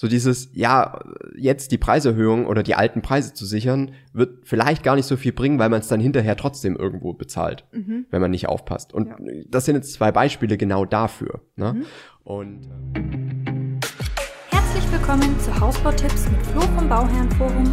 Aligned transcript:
so 0.00 0.06
dieses, 0.06 0.50
ja, 0.52 1.00
jetzt 1.36 1.72
die 1.72 1.76
Preiserhöhung 1.76 2.46
oder 2.46 2.62
die 2.62 2.76
alten 2.76 3.02
Preise 3.02 3.34
zu 3.34 3.44
sichern, 3.44 3.90
wird 4.12 4.46
vielleicht 4.46 4.84
gar 4.84 4.94
nicht 4.94 5.06
so 5.06 5.16
viel 5.16 5.32
bringen, 5.32 5.58
weil 5.58 5.70
man 5.70 5.80
es 5.80 5.88
dann 5.88 5.98
hinterher 5.98 6.36
trotzdem 6.36 6.76
irgendwo 6.76 7.14
bezahlt, 7.14 7.64
Mhm. 7.72 8.06
wenn 8.08 8.20
man 8.20 8.30
nicht 8.30 8.48
aufpasst. 8.48 8.94
Und 8.94 9.08
Ja. 9.08 9.16
das 9.48 9.64
sind 9.64 9.74
jetzt 9.74 9.92
zwei 9.94 10.12
Beispiele 10.12 10.56
genau 10.56 10.84
dafür. 10.84 11.40
Ne? 11.56 11.72
Mhm. 11.72 11.84
Und 12.22 12.68
äh, 12.94 14.54
Herzlich 14.54 14.92
willkommen 14.92 15.36
zu 15.40 15.58
Hausbautipps 15.58 16.30
mit 16.30 16.46
Flo 16.46 16.60
vom 16.60 16.88
Bauherrenforum, 16.88 17.64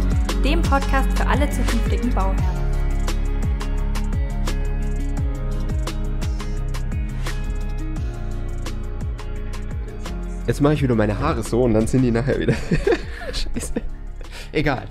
dem 0.42 0.62
Podcast 0.62 1.16
für 1.16 1.28
alle 1.28 1.48
zukünftigen 1.48 2.10
Bauherren. 2.12 2.65
Jetzt 10.46 10.60
mache 10.60 10.74
ich 10.74 10.82
wieder 10.82 10.94
meine 10.94 11.18
Haare 11.18 11.42
so 11.42 11.62
und 11.62 11.74
dann 11.74 11.86
sind 11.86 12.02
die 12.02 12.10
nachher 12.10 12.38
wieder. 12.38 12.54
Scheiße. 13.32 13.74
Egal. 14.52 14.86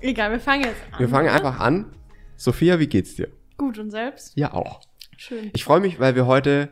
Egal, 0.00 0.30
wir 0.32 0.40
fangen 0.40 0.64
jetzt 0.64 0.80
an. 0.92 0.98
Wir 0.98 1.08
fangen 1.08 1.28
einfach 1.28 1.58
an. 1.60 1.92
Sophia, 2.36 2.78
wie 2.78 2.86
geht's 2.86 3.16
dir? 3.16 3.28
Gut 3.56 3.78
und 3.78 3.90
selbst? 3.90 4.36
Ja, 4.36 4.52
auch. 4.54 4.80
Schön. 5.16 5.50
Ich 5.52 5.64
freue 5.64 5.80
mich, 5.80 6.00
weil 6.00 6.14
wir 6.14 6.26
heute, 6.26 6.70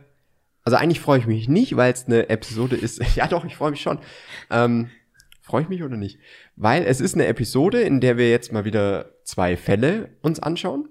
also 0.63 0.77
eigentlich 0.77 0.99
freue 0.99 1.19
ich 1.19 1.27
mich 1.27 1.47
nicht, 1.47 1.75
weil 1.75 1.93
es 1.93 2.05
eine 2.05 2.29
Episode 2.29 2.75
ist. 2.75 3.01
Ja, 3.15 3.27
doch, 3.27 3.45
ich 3.45 3.55
freue 3.55 3.71
mich 3.71 3.81
schon. 3.81 3.99
Ähm, 4.49 4.89
freue 5.41 5.63
ich 5.63 5.69
mich 5.69 5.83
oder 5.83 5.97
nicht? 5.97 6.19
Weil 6.55 6.83
es 6.83 7.01
ist 7.01 7.15
eine 7.15 7.27
Episode, 7.27 7.81
in 7.81 7.99
der 7.99 8.17
wir 8.17 8.29
jetzt 8.29 8.51
mal 8.51 8.65
wieder 8.65 9.11
zwei 9.23 9.57
Fälle 9.57 10.09
uns 10.21 10.39
anschauen. 10.39 10.87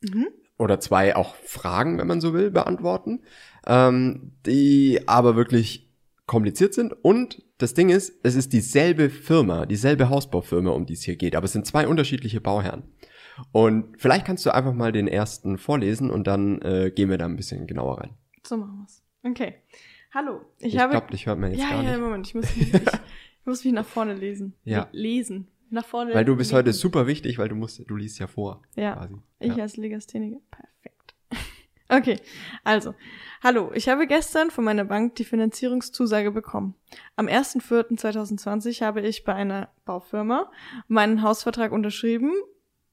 Mhm. 0.00 0.28
Oder 0.58 0.80
zwei 0.80 1.14
auch 1.14 1.34
Fragen, 1.36 1.98
wenn 1.98 2.06
man 2.06 2.20
so 2.20 2.32
will, 2.32 2.50
beantworten. 2.50 3.22
Ähm, 3.66 4.32
die 4.46 5.00
aber 5.06 5.36
wirklich 5.36 5.85
kompliziert 6.26 6.74
sind. 6.74 6.92
Und 6.92 7.42
das 7.58 7.74
Ding 7.74 7.88
ist, 7.88 8.14
es 8.22 8.34
ist 8.34 8.52
dieselbe 8.52 9.10
Firma, 9.10 9.66
dieselbe 9.66 10.08
Hausbaufirma, 10.08 10.70
um 10.70 10.86
die 10.86 10.94
es 10.94 11.02
hier 11.02 11.16
geht. 11.16 11.36
Aber 11.36 11.44
es 11.44 11.52
sind 11.52 11.66
zwei 11.66 11.86
unterschiedliche 11.86 12.40
Bauherren. 12.40 12.84
Und 13.52 14.00
vielleicht 14.00 14.26
kannst 14.26 14.44
du 14.46 14.50
einfach 14.50 14.72
mal 14.72 14.92
den 14.92 15.08
ersten 15.08 15.58
vorlesen 15.58 16.10
und 16.10 16.26
dann 16.26 16.60
äh, 16.62 16.90
gehen 16.94 17.10
wir 17.10 17.18
da 17.18 17.26
ein 17.26 17.36
bisschen 17.36 17.66
genauer 17.66 18.00
rein. 18.00 18.10
So 18.46 18.56
machen 18.56 18.78
wir's. 18.78 19.02
Okay. 19.22 19.56
Hallo. 20.14 20.40
Ich, 20.58 20.74
Ich, 20.74 20.80
habe. 20.80 20.92
glaube, 20.92 21.10
dich 21.10 21.26
hört 21.26 21.38
man 21.38 21.50
jetzt 21.50 21.60
ja, 21.60 21.70
gar 21.70 21.82
ja, 21.82 21.90
nicht. 21.90 22.00
Moment. 22.00 22.26
Ich 22.26 22.34
muss, 22.34 22.56
mich, 22.56 22.72
ich, 22.72 22.74
ich 23.40 23.46
muss 23.46 23.64
mich 23.64 23.74
nach 23.74 23.84
vorne 23.84 24.14
lesen. 24.14 24.54
Ja. 24.64 24.88
Lesen. 24.92 25.48
Nach 25.68 25.84
vorne. 25.84 26.14
Weil 26.14 26.24
du 26.24 26.36
bist 26.36 26.50
lesen. 26.52 26.58
heute 26.58 26.72
super 26.72 27.06
wichtig, 27.06 27.38
weil 27.38 27.48
du 27.48 27.54
musst, 27.54 27.82
du 27.86 27.96
liest 27.96 28.18
ja 28.18 28.26
vor. 28.26 28.62
Ja. 28.76 28.94
Quasi. 28.94 29.16
Ich 29.40 29.56
ja. 29.56 29.62
als 29.62 29.76
Legastheniker. 29.76 30.40
Perfekt. 30.50 30.95
Okay, 31.88 32.18
also, 32.64 32.94
hallo, 33.42 33.70
ich 33.74 33.88
habe 33.88 34.06
gestern 34.06 34.50
von 34.50 34.64
meiner 34.64 34.84
Bank 34.84 35.14
die 35.16 35.24
Finanzierungszusage 35.24 36.32
bekommen. 36.32 36.74
Am 37.14 37.26
1.4.2020 37.26 38.84
habe 38.84 39.02
ich 39.02 39.24
bei 39.24 39.34
einer 39.34 39.68
Baufirma 39.84 40.50
meinen 40.88 41.22
Hausvertrag 41.22 41.70
unterschrieben, 41.70 42.32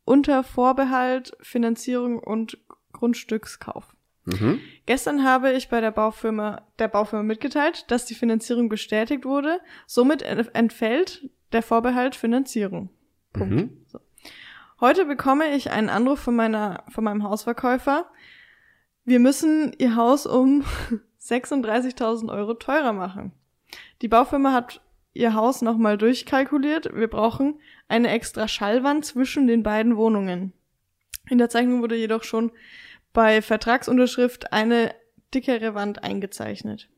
unter 0.05 0.43
Vorbehalt 0.43 1.35
Finanzierung 1.41 2.19
und 2.19 2.59
Grundstückskauf. 2.91 3.95
Mhm. 4.25 4.59
Gestern 4.85 5.23
habe 5.23 5.51
ich 5.51 5.69
bei 5.69 5.81
der 5.81 5.91
Baufirma, 5.91 6.61
der 6.79 6.87
Baufirma 6.87 7.23
mitgeteilt, 7.23 7.85
dass 7.89 8.05
die 8.05 8.15
Finanzierung 8.15 8.69
bestätigt 8.69 9.25
wurde. 9.25 9.59
Somit 9.87 10.21
entfällt 10.21 11.29
der 11.51 11.63
Vorbehalt 11.63 12.15
Finanzierung. 12.15 12.89
Punkt. 13.33 13.53
Mhm. 13.53 13.85
Heute 14.79 15.05
bekomme 15.05 15.55
ich 15.55 15.71
einen 15.71 15.89
Anruf 15.89 16.19
von 16.19 16.35
meiner, 16.35 16.83
von 16.89 17.03
meinem 17.03 17.23
Hausverkäufer. 17.23 18.05
Wir 19.05 19.19
müssen 19.19 19.73
ihr 19.77 19.95
Haus 19.95 20.25
um 20.25 20.63
36.000 21.21 22.31
Euro 22.31 22.53
teurer 22.53 22.93
machen. 22.93 23.33
Die 24.01 24.07
Baufirma 24.07 24.53
hat 24.53 24.81
ihr 25.13 25.33
Haus 25.33 25.61
nochmal 25.61 25.97
durchkalkuliert. 25.97 26.95
Wir 26.95 27.07
brauchen 27.07 27.59
eine 27.87 28.09
extra 28.09 28.47
Schallwand 28.47 29.05
zwischen 29.05 29.47
den 29.47 29.63
beiden 29.63 29.97
Wohnungen. 29.97 30.53
In 31.29 31.37
der 31.37 31.49
Zeichnung 31.49 31.81
wurde 31.81 31.95
jedoch 31.95 32.23
schon 32.23 32.51
bei 33.13 33.41
Vertragsunterschrift 33.41 34.51
eine 34.51 34.93
dickere 35.33 35.75
Wand 35.75 36.03
eingezeichnet. 36.03 36.89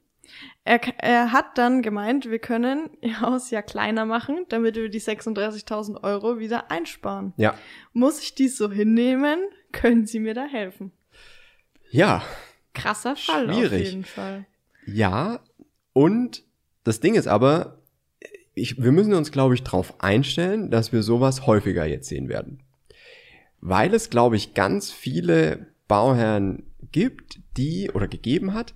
Er, 0.63 0.81
er 0.97 1.31
hat 1.31 1.57
dann 1.57 1.81
gemeint, 1.83 2.29
wir 2.29 2.39
können 2.39 2.89
ihr 3.01 3.21
Haus 3.21 3.51
ja 3.51 3.61
kleiner 3.61 4.05
machen, 4.05 4.45
damit 4.49 4.75
wir 4.75 4.89
die 4.89 5.01
36.000 5.01 6.03
Euro 6.03 6.39
wieder 6.39 6.71
einsparen. 6.71 7.33
Ja. 7.37 7.55
Muss 7.93 8.19
ich 8.21 8.33
dies 8.33 8.57
so 8.57 8.71
hinnehmen? 8.71 9.39
Können 9.71 10.07
Sie 10.07 10.19
mir 10.19 10.33
da 10.33 10.45
helfen? 10.45 10.91
Ja. 11.95 12.21
Krasser 12.73 13.15
Fall 13.15 13.49
auf 13.49 13.55
Schwierig. 13.55 13.87
jeden 13.89 14.03
Fall. 14.05 14.45
Ja. 14.85 15.39
Und 15.93 16.43
das 16.83 16.99
Ding 16.99 17.15
ist 17.15 17.27
aber, 17.27 17.79
ich, 18.53 18.81
wir 18.81 18.91
müssen 18.91 19.13
uns, 19.13 19.31
glaube 19.31 19.53
ich, 19.55 19.63
darauf 19.63 20.01
einstellen, 20.01 20.69
dass 20.71 20.91
wir 20.91 21.03
sowas 21.03 21.47
häufiger 21.47 21.85
jetzt 21.85 22.07
sehen 22.09 22.27
werden. 22.29 22.59
Weil 23.61 23.93
es, 23.93 24.09
glaube 24.09 24.35
ich, 24.35 24.53
ganz 24.53 24.91
viele 24.91 25.67
Bauherren 25.87 26.63
gibt, 26.91 27.39
die 27.57 27.89
oder 27.91 28.07
gegeben 28.07 28.53
hat, 28.53 28.73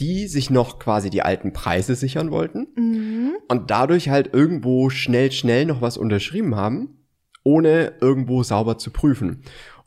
die 0.00 0.26
sich 0.26 0.50
noch 0.50 0.78
quasi 0.78 1.10
die 1.10 1.22
alten 1.22 1.52
Preise 1.52 1.94
sichern 1.94 2.30
wollten 2.30 2.66
Mhm. 2.74 3.32
und 3.48 3.70
dadurch 3.70 4.08
halt 4.08 4.32
irgendwo 4.32 4.90
schnell, 4.90 5.30
schnell 5.30 5.66
noch 5.66 5.80
was 5.80 5.96
unterschrieben 5.98 6.56
haben, 6.56 7.04
ohne 7.44 7.94
irgendwo 8.00 8.42
sauber 8.42 8.78
zu 8.78 8.90
prüfen. 8.90 9.42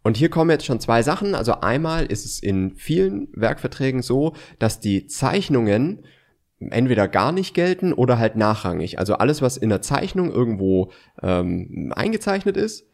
Und 0.06 0.18
hier 0.18 0.30
kommen 0.30 0.52
jetzt 0.52 0.68
schon 0.68 0.80
zwei 0.80 1.02
Sachen. 1.02 1.34
Also 1.34 1.62
einmal 1.62 2.06
ist 2.06 2.26
es 2.26 2.40
in 2.40 2.76
vielen 2.76 3.28
Werkverträgen 3.34 4.04
so, 4.04 4.34
dass 4.60 4.80
die 4.80 5.08
Zeichnungen 5.08 6.06
entweder 6.60 7.08
gar 7.08 7.32
nicht 7.32 7.56
gelten 7.56 7.92
oder 7.92 8.20
halt 8.20 8.36
nachrangig. 8.36 9.00
Also 9.00 9.16
alles, 9.16 9.42
was 9.42 9.58
in 9.58 9.70
der 9.70 9.82
Zeichnung 9.82 10.32
irgendwo 10.32 10.92
ähm, 11.24 11.92
eingezeichnet 11.96 12.56
ist, 12.56 12.86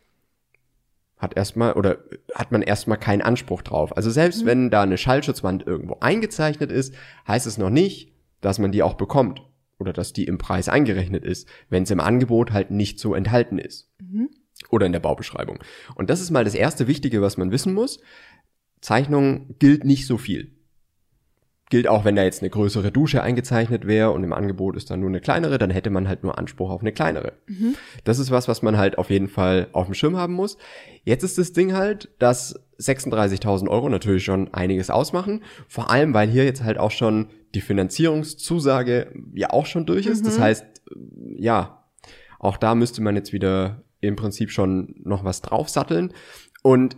hat 1.18 1.36
erstmal 1.36 1.74
oder 1.74 1.98
hat 2.34 2.54
man 2.54 2.62
erstmal 2.62 2.98
keinen 2.98 3.22
Anspruch 3.22 3.62
drauf. 3.62 3.98
Also 3.98 4.10
selbst 4.10 4.46
wenn 4.46 4.70
da 4.70 4.84
eine 4.84 4.98
Schallschutzwand 4.98 5.68
irgendwo 5.68 5.98
eingezeichnet 6.00 6.72
ist, 6.72 6.96
heißt 7.28 7.46
es 7.46 7.58
noch 7.58 7.70
nicht, 7.70 8.14
dass 8.40 8.58
man 8.58 8.72
die 8.72 8.84
auch 8.84 8.94
bekommt 8.94 9.42
oder 9.80 9.92
dass 9.92 10.14
die 10.14 10.24
im 10.24 10.38
Preis 10.38 10.70
eingerechnet 10.70 11.26
ist, 11.26 11.46
wenn 11.70 11.84
es 11.84 11.92
im 11.92 12.00
Angebot 12.00 12.54
halt 12.54 12.72
nicht 12.72 13.00
so 13.00 13.14
enthalten 13.16 13.60
ist 13.60 13.90
Mhm. 14.12 14.30
Oder 14.70 14.86
in 14.86 14.92
der 14.94 15.00
Baubeschreibung. 15.00 15.60
Und 15.96 16.10
das 16.10 16.22
ist 16.22 16.32
mal 16.32 16.44
das 16.44 16.56
erste 16.56 16.88
Wichtige, 16.88 17.22
was 17.22 17.38
man 17.38 17.52
wissen 17.52 17.74
muss. 17.74 18.00
Zeichnung 18.82 19.56
gilt 19.60 19.84
nicht 19.86 20.08
so 20.08 20.18
viel. 20.18 20.52
Gilt 21.70 21.88
auch, 21.88 22.04
wenn 22.04 22.18
da 22.18 22.24
jetzt 22.24 22.42
eine 22.42 22.50
größere 22.50 22.92
Dusche 22.92 23.24
eingezeichnet 23.24 23.88
wäre 23.88 24.12
und 24.12 24.26
im 24.26 24.34
Angebot 24.34 24.76
ist 24.76 24.90
dann 24.92 25.00
nur 25.00 25.08
eine 25.08 25.22
kleinere, 25.22 25.58
dann 25.58 25.70
hätte 25.70 25.90
man 25.90 26.06
halt 26.10 26.22
nur 26.22 26.38
Anspruch 26.38 26.70
auf 26.70 26.82
eine 26.82 26.92
kleinere. 26.92 27.34
Mhm. 27.48 27.76
Das 28.04 28.20
ist 28.20 28.30
was, 28.30 28.50
was 28.50 28.62
man 28.62 28.78
halt 28.78 28.98
auf 28.98 29.10
jeden 29.10 29.30
Fall 29.30 29.68
auf 29.72 29.86
dem 29.86 29.94
Schirm 29.94 30.18
haben 30.18 30.34
muss. 30.34 30.58
Jetzt 31.06 31.24
ist 31.24 31.38
das 31.38 31.54
Ding 31.54 31.74
halt, 31.74 32.10
dass 32.20 32.60
36.000 32.80 33.70
Euro 33.70 33.88
natürlich 33.88 34.26
schon 34.26 34.54
einiges 34.54 34.90
ausmachen. 34.90 35.44
Vor 35.70 35.90
allem, 35.90 36.14
weil 36.14 36.28
hier 36.30 36.44
jetzt 36.44 36.62
halt 36.64 36.78
auch 36.78 36.92
schon 36.92 37.28
die 37.56 37.62
Finanzierungszusage 37.62 39.14
ja 39.34 39.52
auch 39.52 39.66
schon 39.66 39.86
durch 39.86 40.08
ist. 40.08 40.26
Das 40.26 40.40
Mhm. 40.40 40.42
heißt, 40.44 40.66
ja, 41.38 41.86
auch 42.40 42.58
da 42.58 42.76
müsste 42.76 43.02
man 43.02 43.16
jetzt 43.16 43.32
wieder 43.32 43.84
im 44.02 44.16
Prinzip 44.16 44.52
schon 44.52 44.96
noch 45.04 45.24
was 45.24 45.42
draufsatteln. 45.42 46.14
Und 46.64 46.98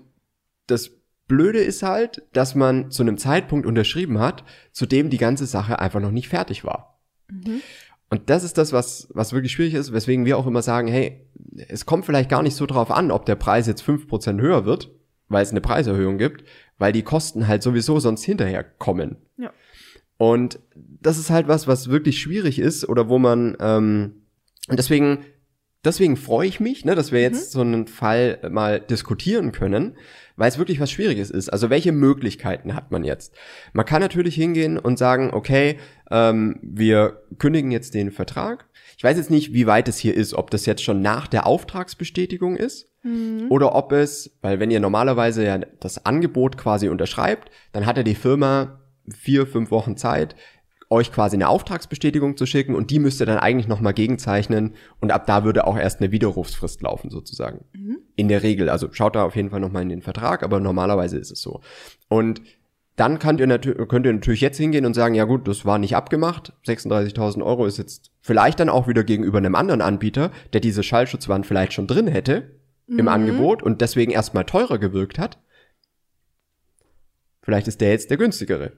das 0.68 0.91
Blöde 1.28 1.59
ist 1.59 1.84
halt, 1.84 2.24
dass 2.34 2.56
man 2.56 2.91
zu 2.91 3.03
einem 3.03 3.18
Zeitpunkt 3.18 3.66
unterschrieben 3.66 4.19
hat, 4.19 4.44
zu 4.72 4.86
dem 4.86 5.09
die 5.09 5.18
ganze 5.18 5.46
Sache 5.46 5.80
einfach 5.80 6.00
noch 6.00 6.12
nicht 6.12 6.30
fertig 6.30 6.64
war. 6.64 7.00
Mhm. 7.30 7.62
Und 8.09 8.30
das 8.30 8.44
ist 8.44 8.58
das, 8.58 8.74
was, 8.74 9.08
was 9.14 9.34
wirklich 9.34 9.52
schwierig 9.52 9.74
ist, 9.74 9.91
weswegen 9.91 10.25
wir 10.25 10.38
auch 10.38 10.46
immer 10.46 10.62
sagen, 10.62 10.88
hey, 10.88 11.25
es 11.68 11.86
kommt 11.86 12.06
vielleicht 12.06 12.30
gar 12.30 12.44
nicht 12.44 12.56
so 12.56 12.66
drauf 12.66 12.91
an, 12.91 13.09
ob 13.09 13.25
der 13.25 13.35
Preis 13.35 13.66
jetzt 13.66 13.84
5% 13.84 14.40
höher 14.40 14.66
wird, 14.66 14.91
weil 15.30 15.41
es 15.41 15.50
eine 15.50 15.62
Preiserhöhung 15.62 16.18
gibt, 16.18 16.44
weil 16.78 16.91
die 16.91 17.02
Kosten 17.02 17.47
halt 17.47 17.64
sowieso 17.64 18.00
sonst 18.00 18.24
hinterher 18.24 18.64
kommen. 18.64 19.18
Ja. 19.38 19.52
Und 20.18 20.59
das 20.75 21.18
ist 21.18 21.31
halt 21.31 21.47
was, 21.47 21.68
was 21.68 21.90
wirklich 21.90 22.20
schwierig 22.22 22.59
ist 22.59 22.88
oder 22.88 23.09
wo 23.09 23.18
man, 23.18 23.58
ähm, 23.59 24.25
und 24.70 24.78
deswegen, 24.78 25.26
deswegen 25.85 26.18
freue 26.18 26.47
ich 26.47 26.59
mich, 26.59 26.85
ne, 26.85 26.96
dass 26.96 27.12
wir 27.12 27.22
jetzt 27.22 27.52
so 27.52 27.62
einen 27.62 27.88
Fall 27.88 28.40
mal 28.50 28.80
diskutieren 28.80 29.52
können, 29.52 29.97
weil 30.35 30.50
es 30.50 30.58
wirklich 30.58 30.80
was 30.80 30.91
Schwieriges 30.91 31.30
ist. 31.30 31.50
Also 31.50 31.70
welche 31.70 31.91
Möglichkeiten 31.91 32.74
hat 32.76 32.91
man 32.91 33.03
jetzt? 33.03 33.34
Man 33.74 33.85
kann 33.85 34.02
natürlich 34.02 34.35
hingehen 34.35 34.78
und 34.78 34.97
sagen, 34.97 35.32
okay, 35.34 35.78
ähm, 36.09 36.59
wir 36.62 37.24
kündigen 37.38 37.72
jetzt 37.72 37.94
den 37.94 38.12
Vertrag. 38.12 38.66
Ich 38.97 39.03
weiß 39.03 39.18
jetzt 39.18 39.30
nicht, 39.32 39.53
wie 39.53 39.68
weit 39.68 39.88
es 39.88 39.97
hier 39.97 40.16
ist, 40.16 40.34
ob 40.34 40.52
das 40.52 40.66
jetzt 40.66 40.84
schon 40.84 41.02
nach 41.02 41.28
der 41.28 41.46
Auftragsbestätigung 41.46 42.56
ist 42.56 42.90
Mhm. 43.03 43.47
oder 43.50 43.76
ob 43.76 43.91
es, 43.91 44.38
weil 44.41 44.59
wenn 44.62 44.72
ihr 44.72 44.80
normalerweise 44.80 45.44
ja 45.46 45.58
das 45.82 46.06
Angebot 46.06 46.58
quasi 46.58 46.88
unterschreibt, 46.88 47.52
dann 47.74 47.85
hat 47.85 47.97
ja 47.97 48.03
die 48.03 48.16
Firma 48.16 48.80
vier, 49.14 49.46
fünf 49.46 49.72
Wochen 49.72 49.97
Zeit, 49.97 50.35
euch 50.93 51.11
quasi 51.11 51.35
eine 51.35 51.49
Auftragsbestätigung 51.49 52.37
zu 52.37 52.45
schicken 52.45 52.75
und 52.75 52.91
die 52.91 52.99
müsst 52.99 53.19
ihr 53.19 53.25
dann 53.25 53.40
eigentlich 53.40 53.67
nochmal 53.67 53.93
gegenzeichnen 53.93 54.75
und 55.01 55.11
ab 55.11 55.28
da 55.28 55.43
würde 55.43 55.67
auch 55.67 55.78
erst 55.78 55.99
eine 55.99 56.11
Widerrufsfrist 56.11 56.81
laufen 56.81 57.09
sozusagen. 57.09 57.66
Mhm. 57.73 57.97
In 58.16 58.28
der 58.29 58.43
Regel, 58.43 58.69
also 58.69 58.87
schaut 58.91 59.16
da 59.16 59.23
auf 59.25 59.35
jeden 59.35 59.49
Fall 59.49 59.59
nochmal 59.59 59.81
in 59.81 59.90
den 59.90 60.01
Vertrag, 60.01 60.43
aber 60.43 60.59
normalerweise 60.59 61.17
ist 61.17 61.31
es 61.31 61.41
so. 61.41 61.61
Und 62.07 62.41
dann 62.95 63.17
könnt 63.17 63.40
ihr, 63.40 63.47
könnt 63.57 64.05
ihr 64.05 64.13
natürlich 64.13 64.41
jetzt 64.41 64.57
hingehen 64.57 64.85
und 64.85 64.93
sagen, 64.93 65.16
ja 65.16 65.23
gut, 65.23 65.47
das 65.47 65.66
war 65.66 65.79
nicht 65.79 65.95
abgemacht. 65.95 66.53
36.000 66.66 67.43
Euro 67.43 67.66
ist 67.66 67.79
jetzt 67.79 68.11
vielleicht 68.22 68.59
dann 68.59 68.69
auch 68.69 68.87
wieder 68.87 69.03
gegenüber 69.03 69.39
einem 69.39 69.55
anderen 69.55 69.81
Anbieter, 69.81 70.31
der 70.53 70.61
diese 70.61 70.84
Schallschutzwand 70.84 71.47
vielleicht 71.47 71.73
schon 71.73 71.87
drin 71.87 72.07
hätte 72.07 72.59
im 72.87 73.07
Angebot 73.07 73.63
und 73.63 73.81
deswegen 73.81 74.11
erstmal 74.11 74.46
teurer 74.46 74.78
gewirkt 74.78 75.17
hat. 75.17 75.39
Vielleicht 77.41 77.67
ist 77.67 77.81
der 77.81 77.89
jetzt 77.91 78.09
der 78.09 78.17
günstigere. 78.17 78.73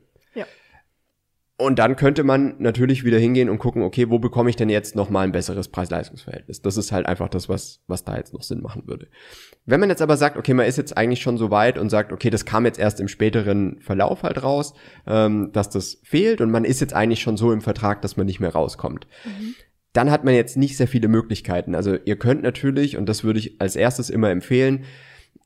Und 1.57 1.79
dann 1.79 1.95
könnte 1.95 2.25
man 2.25 2.55
natürlich 2.59 3.05
wieder 3.05 3.17
hingehen 3.17 3.49
und 3.49 3.59
gucken, 3.59 3.81
okay, 3.83 4.09
wo 4.09 4.19
bekomme 4.19 4.49
ich 4.49 4.57
denn 4.57 4.67
jetzt 4.67 4.93
noch 4.93 5.09
mal 5.09 5.21
ein 5.21 5.31
besseres 5.31 5.69
Preis-Leistungs-Verhältnis? 5.69 6.61
Das 6.61 6.75
ist 6.75 6.91
halt 6.91 7.05
einfach 7.05 7.29
das, 7.29 7.47
was, 7.47 7.81
was 7.87 8.03
da 8.03 8.17
jetzt 8.17 8.33
noch 8.33 8.43
Sinn 8.43 8.61
machen 8.61 8.83
würde. 8.87 9.07
Wenn 9.65 9.79
man 9.79 9.89
jetzt 9.89 10.01
aber 10.01 10.17
sagt, 10.17 10.35
okay, 10.35 10.53
man 10.53 10.65
ist 10.65 10.77
jetzt 10.77 10.97
eigentlich 10.97 11.21
schon 11.21 11.37
so 11.37 11.51
weit 11.51 11.77
und 11.77 11.89
sagt, 11.89 12.11
okay, 12.11 12.29
das 12.29 12.43
kam 12.43 12.65
jetzt 12.65 12.77
erst 12.77 12.99
im 12.99 13.07
späteren 13.07 13.79
Verlauf 13.79 14.23
halt 14.23 14.43
raus, 14.43 14.73
ähm, 15.07 15.51
dass 15.53 15.69
das 15.69 16.01
fehlt 16.03 16.41
und 16.41 16.51
man 16.51 16.65
ist 16.65 16.81
jetzt 16.81 16.93
eigentlich 16.93 17.21
schon 17.21 17.37
so 17.37 17.53
im 17.53 17.61
Vertrag, 17.61 18.01
dass 18.01 18.17
man 18.17 18.25
nicht 18.25 18.41
mehr 18.41 18.51
rauskommt. 18.51 19.07
Dann 19.93 20.11
hat 20.11 20.25
man 20.25 20.33
jetzt 20.33 20.57
nicht 20.57 20.75
sehr 20.75 20.89
viele 20.89 21.07
Möglichkeiten. 21.07 21.73
Also 21.73 21.97
ihr 22.03 22.17
könnt 22.17 22.43
natürlich, 22.43 22.97
und 22.97 23.07
das 23.07 23.23
würde 23.23 23.39
ich 23.39 23.61
als 23.61 23.77
erstes 23.77 24.09
immer 24.09 24.29
empfehlen, 24.29 24.83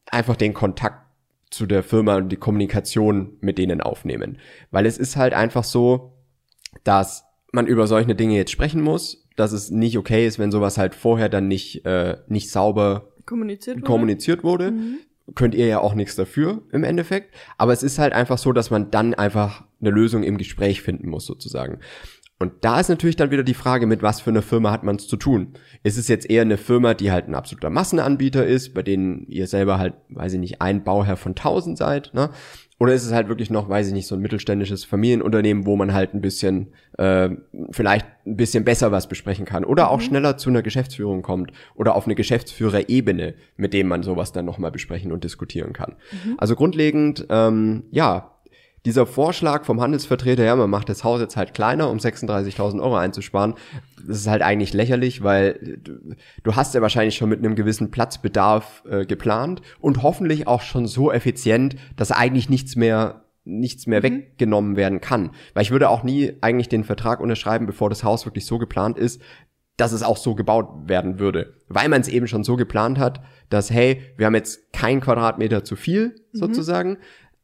einfach 0.08 0.36
den 0.36 0.56
Kontakt 0.56 1.09
zu 1.50 1.66
der 1.66 1.84
Firma 1.84 2.18
und 2.18 2.30
die 2.30 2.38
Kommunikation 2.38 3.38
mit 3.42 3.58
denen 3.58 3.82
aufnehmen. 3.82 4.38
Weil 4.72 4.86
es 4.86 4.98
ist 4.98 5.16
halt 5.16 5.34
einfach 5.34 5.64
so, 5.64 6.14
dass 6.84 7.24
man 7.52 7.68
über 7.68 7.88
solche 7.88 8.16
Dinge 8.16 8.36
jetzt 8.36 8.52
sprechen 8.52 8.82
muss, 8.82 9.28
dass 9.36 9.52
es 9.52 9.72
nicht 9.72 9.98
okay 9.98 10.28
ist, 10.28 10.38
wenn 10.38 10.52
sowas 10.52 10.78
halt 10.78 10.94
vorher 10.94 11.30
dann 11.30 11.48
nicht, 11.48 11.86
äh, 11.86 12.18
nicht 12.28 12.52
sauber 12.52 13.14
Kommuniziert 13.26 13.78
wurde. 13.78 13.86
kommuniziert 13.86 14.44
wurde. 14.44 14.74
Könnt 15.36 15.54
ihr 15.54 15.68
ja 15.68 15.80
auch 15.80 15.94
nichts 15.94 16.16
dafür 16.16 16.64
im 16.72 16.84
Endeffekt. 16.84 17.36
Aber 17.58 17.72
es 17.72 17.84
ist 17.84 18.00
halt 18.00 18.14
einfach 18.14 18.38
so, 18.38 18.52
dass 18.52 18.72
man 18.72 18.90
dann 18.90 19.14
einfach 19.14 19.64
eine 19.80 19.92
Lösung 19.92 20.24
im 20.24 20.38
Gespräch 20.38 20.82
finden 20.82 21.10
muss, 21.10 21.26
sozusagen. 21.26 21.80
Und 22.42 22.54
da 22.62 22.80
ist 22.80 22.88
natürlich 22.88 23.18
dann 23.18 23.32
wieder 23.32 23.44
die 23.44 23.54
Frage, 23.54 23.86
mit 23.86 24.02
was 24.02 24.22
für 24.22 24.30
einer 24.30 24.42
Firma 24.42 24.72
hat 24.72 24.84
man 24.84 24.96
es 24.96 25.08
zu 25.08 25.18
tun? 25.18 25.56
Ist 25.84 25.98
es 25.98 26.08
jetzt 26.08 26.30
eher 26.30 26.44
eine 26.44 26.58
Firma, 26.58 26.94
die 26.94 27.12
halt 27.12 27.28
ein 27.28 27.36
absoluter 27.36 27.70
Massenanbieter 27.70 28.46
ist, 28.46 28.74
bei 28.74 28.82
denen 28.82 29.28
ihr 29.28 29.46
selber 29.46 29.78
halt, 29.78 29.96
weiß 30.08 30.34
ich 30.34 30.40
nicht, 30.40 30.62
ein 30.62 30.86
Bauherr 30.86 31.18
von 31.18 31.36
tausend 31.36 31.78
seid, 31.78 32.14
ne? 32.14 32.30
Oder 32.82 32.94
ist 32.94 33.06
es 33.06 33.12
halt 33.12 33.28
wirklich 33.28 33.50
noch, 33.50 33.68
weiß 33.68 33.88
ich 33.88 33.94
nicht, 33.94 34.08
so 34.08 34.16
ein 34.16 34.22
mittelständisches 34.22 34.86
Familienunternehmen, 34.86 35.66
wo 35.66 35.76
man 35.76 35.94
halt 35.94 36.14
ein 36.14 36.22
bisschen, 36.22 36.68
äh, 36.98 37.30
vielleicht 37.72 38.06
ein 38.26 38.38
bisschen 38.38 38.64
besser 38.64 38.94
was 38.94 39.10
besprechen 39.10 39.46
kann 39.46 39.66
oder 39.66 39.92
auch 39.92 40.00
schneller 40.00 40.38
zu 40.38 40.50
einer 40.50 40.62
Geschäftsführung 40.62 41.22
kommt 41.22 41.52
oder 41.76 41.96
auf 41.96 42.06
eine 42.06 42.16
Geschäftsführerebene, 42.16 43.34
mit 43.58 43.74
dem 43.74 43.90
man 43.90 44.02
sowas 44.02 44.32
dann 44.32 44.46
nochmal 44.46 44.72
besprechen 44.72 45.12
und 45.12 45.26
diskutieren 45.26 45.74
kann. 45.74 45.98
Also 46.38 46.56
grundlegend, 46.56 47.28
ähm, 47.30 47.84
ja, 47.92 48.39
dieser 48.86 49.06
Vorschlag 49.06 49.66
vom 49.66 49.82
Handelsvertreter, 49.82 50.44
ja, 50.44 50.56
man 50.56 50.70
macht 50.70 50.90
das 50.90 51.04
Haus 51.04 51.20
jetzt 51.20 51.36
halt 51.36 51.54
kleiner, 51.54 51.90
um 51.90 51.98
36.000 51.98 52.82
Euro 52.82 52.96
einzusparen, 52.96 53.56
das 54.08 54.18
ist 54.18 54.28
halt 54.28 54.42
eigentlich 54.42 54.74
lächerlich, 54.74 55.24
weil 55.24 55.78
du, 55.84 56.16
du 56.44 56.56
hast 56.56 56.74
ja 56.76 56.82
wahrscheinlich 56.82 57.16
schon 57.16 57.30
mit 57.30 57.40
einem 57.40 57.56
gewissen 57.56 57.92
Platzbedarf 57.92 58.84
äh, 58.90 59.06
geplant 59.06 59.62
und 59.80 60.02
hoffentlich 60.04 60.48
auch 60.48 60.62
schon 60.62 60.88
so 60.88 61.12
effizient, 61.12 61.76
dass 61.96 62.12
eigentlich 62.12 62.50
nichts 62.50 62.76
mehr 62.76 63.26
nichts 63.46 63.88
mehr 63.88 64.04
weggenommen 64.04 64.76
werden 64.76 65.02
kann. 65.02 65.32
Weil 65.54 65.64
ich 65.64 65.72
würde 65.72 65.90
auch 65.90 66.04
nie 66.04 66.34
eigentlich 66.42 66.70
den 66.70 66.84
Vertrag 66.84 67.20
unterschreiben, 67.20 67.66
bevor 67.66 67.90
das 67.90 68.04
Haus 68.04 68.26
wirklich 68.26 68.46
so 68.46 68.60
geplant 68.60 69.00
ist, 69.00 69.22
dass 69.80 69.92
es 69.92 70.04
auch 70.04 70.18
so 70.18 70.36
gebaut 70.36 70.88
werden 70.88 71.20
würde. 71.20 71.56
Weil 71.68 71.90
man 71.90 72.02
es 72.02 72.10
eben 72.10 72.28
schon 72.28 72.44
so 72.44 72.58
geplant 72.58 73.00
hat, 73.00 73.22
dass, 73.50 73.72
hey, 73.72 74.02
wir 74.18 74.26
haben 74.26 74.36
jetzt 74.36 74.74
kein 74.74 75.00
Quadratmeter 75.00 75.64
zu 75.64 75.76
viel, 75.76 76.16
sozusagen, 76.34 76.98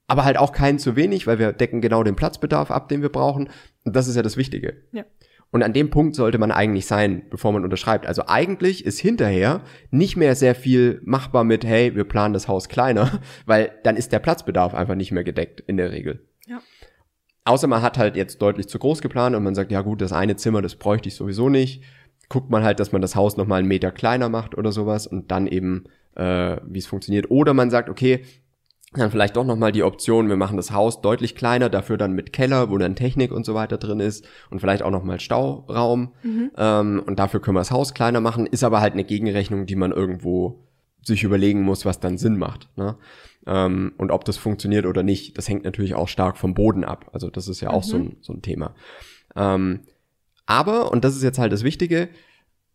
aber 0.07 0.25
halt 0.25 0.37
auch 0.37 0.51
keinen 0.51 0.79
zu 0.79 0.95
wenig, 0.95 1.27
weil 1.27 1.39
wir 1.39 1.51
decken 1.51 1.81
genau 1.81 2.03
den 2.03 2.15
Platzbedarf 2.15 2.71
ab, 2.71 2.89
den 2.89 3.01
wir 3.01 3.09
brauchen. 3.09 3.49
Und 3.83 3.95
das 3.95 4.07
ist 4.07 4.15
ja 4.15 4.21
das 4.21 4.37
Wichtige. 4.37 4.83
Ja. 4.91 5.05
Und 5.51 5.63
an 5.63 5.73
dem 5.73 5.89
Punkt 5.89 6.15
sollte 6.15 6.37
man 6.37 6.51
eigentlich 6.51 6.85
sein, 6.85 7.23
bevor 7.29 7.53
man 7.53 7.63
unterschreibt. 7.63 8.05
Also 8.05 8.23
eigentlich 8.27 8.85
ist 8.85 8.99
hinterher 8.99 9.61
nicht 9.89 10.17
mehr 10.17 10.35
sehr 10.35 10.53
viel 10.53 10.99
machbar 11.05 11.43
mit, 11.43 11.63
hey, 11.63 11.95
wir 11.95 12.03
planen 12.03 12.33
das 12.33 12.47
Haus 12.47 12.67
kleiner, 12.67 13.21
weil 13.45 13.71
dann 13.83 13.95
ist 13.95 14.11
der 14.11 14.19
Platzbedarf 14.19 14.73
einfach 14.73 14.95
nicht 14.95 15.11
mehr 15.11 15.23
gedeckt 15.23 15.61
in 15.61 15.77
der 15.77 15.91
Regel. 15.91 16.27
Ja. 16.45 16.59
Außer 17.45 17.67
man 17.67 17.81
hat 17.81 17.97
halt 17.97 18.15
jetzt 18.15 18.41
deutlich 18.41 18.67
zu 18.67 18.79
groß 18.79 19.01
geplant 19.01 19.35
und 19.35 19.43
man 19.43 19.55
sagt, 19.55 19.71
ja 19.71 19.81
gut, 19.81 20.01
das 20.01 20.11
eine 20.11 20.35
Zimmer, 20.35 20.61
das 20.61 20.75
bräuchte 20.75 21.07
ich 21.07 21.15
sowieso 21.15 21.47
nicht. 21.47 21.83
Guckt 22.27 22.49
man 22.49 22.63
halt, 22.63 22.79
dass 22.79 22.91
man 22.91 23.01
das 23.01 23.15
Haus 23.15 23.37
nochmal 23.37 23.59
einen 23.59 23.67
Meter 23.67 23.91
kleiner 23.91 24.29
macht 24.29 24.57
oder 24.57 24.71
sowas 24.71 25.05
und 25.05 25.29
dann 25.31 25.45
eben, 25.45 25.85
äh, 26.15 26.57
wie 26.65 26.79
es 26.79 26.87
funktioniert. 26.87 27.29
Oder 27.29 27.53
man 27.53 27.69
sagt, 27.69 27.87
okay, 27.87 28.25
dann 28.97 29.11
vielleicht 29.11 29.35
doch 29.35 29.45
nochmal 29.45 29.71
die 29.71 29.83
Option, 29.83 30.29
wir 30.29 30.35
machen 30.35 30.57
das 30.57 30.71
Haus 30.71 31.01
deutlich 31.01 31.35
kleiner, 31.35 31.69
dafür 31.69 31.97
dann 31.97 32.13
mit 32.13 32.33
Keller, 32.33 32.69
wo 32.69 32.77
dann 32.77 32.95
Technik 32.95 33.31
und 33.31 33.45
so 33.45 33.53
weiter 33.53 33.77
drin 33.77 33.99
ist 33.99 34.25
und 34.49 34.59
vielleicht 34.59 34.83
auch 34.83 34.91
nochmal 34.91 35.19
Stauraum. 35.19 36.13
Ähm, 36.57 37.03
und 37.05 37.19
dafür 37.19 37.41
können 37.41 37.55
wir 37.55 37.61
das 37.61 37.71
Haus 37.71 37.93
kleiner 37.93 38.21
machen, 38.21 38.45
ist 38.45 38.63
aber 38.63 38.81
halt 38.81 38.93
eine 38.93 39.03
Gegenrechnung, 39.03 39.65
die 39.65 39.75
man 39.75 39.91
irgendwo 39.91 40.65
sich 41.03 41.23
überlegen 41.23 41.61
muss, 41.61 41.85
was 41.85 41.99
dann 41.99 42.17
Sinn 42.17 42.37
macht. 42.37 42.69
Ne? 42.75 42.97
Ähm, 43.45 43.93
und 43.97 44.11
ob 44.11 44.25
das 44.25 44.37
funktioniert 44.37 44.85
oder 44.85 45.03
nicht, 45.03 45.37
das 45.37 45.47
hängt 45.47 45.63
natürlich 45.63 45.93
auch 45.93 46.07
stark 46.07 46.37
vom 46.37 46.53
Boden 46.53 46.83
ab. 46.83 47.09
Also 47.13 47.29
das 47.29 47.47
ist 47.47 47.61
ja 47.61 47.69
auch 47.69 47.83
so, 47.83 47.97
ein, 47.97 48.17
so 48.21 48.33
ein 48.33 48.41
Thema. 48.41 48.73
Ähm, 49.35 49.81
aber, 50.45 50.91
und 50.91 51.03
das 51.03 51.15
ist 51.15 51.23
jetzt 51.23 51.39
halt 51.39 51.53
das 51.53 51.63
Wichtige, 51.63 52.09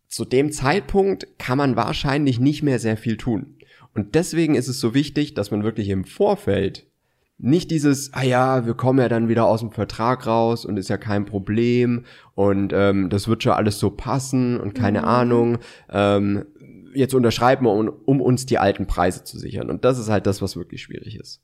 zu 0.08 0.24
dem 0.24 0.50
Zeitpunkt 0.50 1.26
kann 1.38 1.58
man 1.58 1.76
wahrscheinlich 1.76 2.40
nicht 2.40 2.62
mehr 2.62 2.78
sehr 2.78 2.96
viel 2.96 3.16
tun. 3.16 3.56
Und 3.94 4.14
deswegen 4.14 4.54
ist 4.54 4.68
es 4.68 4.80
so 4.80 4.94
wichtig, 4.94 5.34
dass 5.34 5.50
man 5.50 5.64
wirklich 5.64 5.88
im 5.88 6.04
Vorfeld 6.04 6.86
nicht 7.38 7.70
dieses, 7.70 8.12
ah 8.12 8.22
ja, 8.22 8.66
wir 8.66 8.74
kommen 8.74 8.98
ja 8.98 9.08
dann 9.08 9.28
wieder 9.28 9.46
aus 9.46 9.60
dem 9.60 9.70
Vertrag 9.70 10.26
raus 10.26 10.64
und 10.66 10.76
ist 10.76 10.88
ja 10.90 10.98
kein 10.98 11.24
Problem 11.24 12.04
und 12.34 12.72
ähm, 12.74 13.08
das 13.08 13.28
wird 13.28 13.42
schon 13.42 13.52
alles 13.52 13.78
so 13.78 13.90
passen 13.90 14.60
und 14.60 14.74
keine 14.74 15.04
Ahnung. 15.04 15.58
Ähm, 15.88 16.44
jetzt 16.94 17.14
unterschreiben 17.14 17.64
wir, 17.64 17.72
um, 17.72 17.88
um 17.88 18.20
uns 18.20 18.44
die 18.44 18.58
alten 18.58 18.86
Preise 18.86 19.24
zu 19.24 19.38
sichern. 19.38 19.70
Und 19.70 19.84
das 19.86 19.98
ist 19.98 20.10
halt 20.10 20.26
das, 20.26 20.42
was 20.42 20.56
wirklich 20.56 20.82
schwierig 20.82 21.16
ist. 21.18 21.40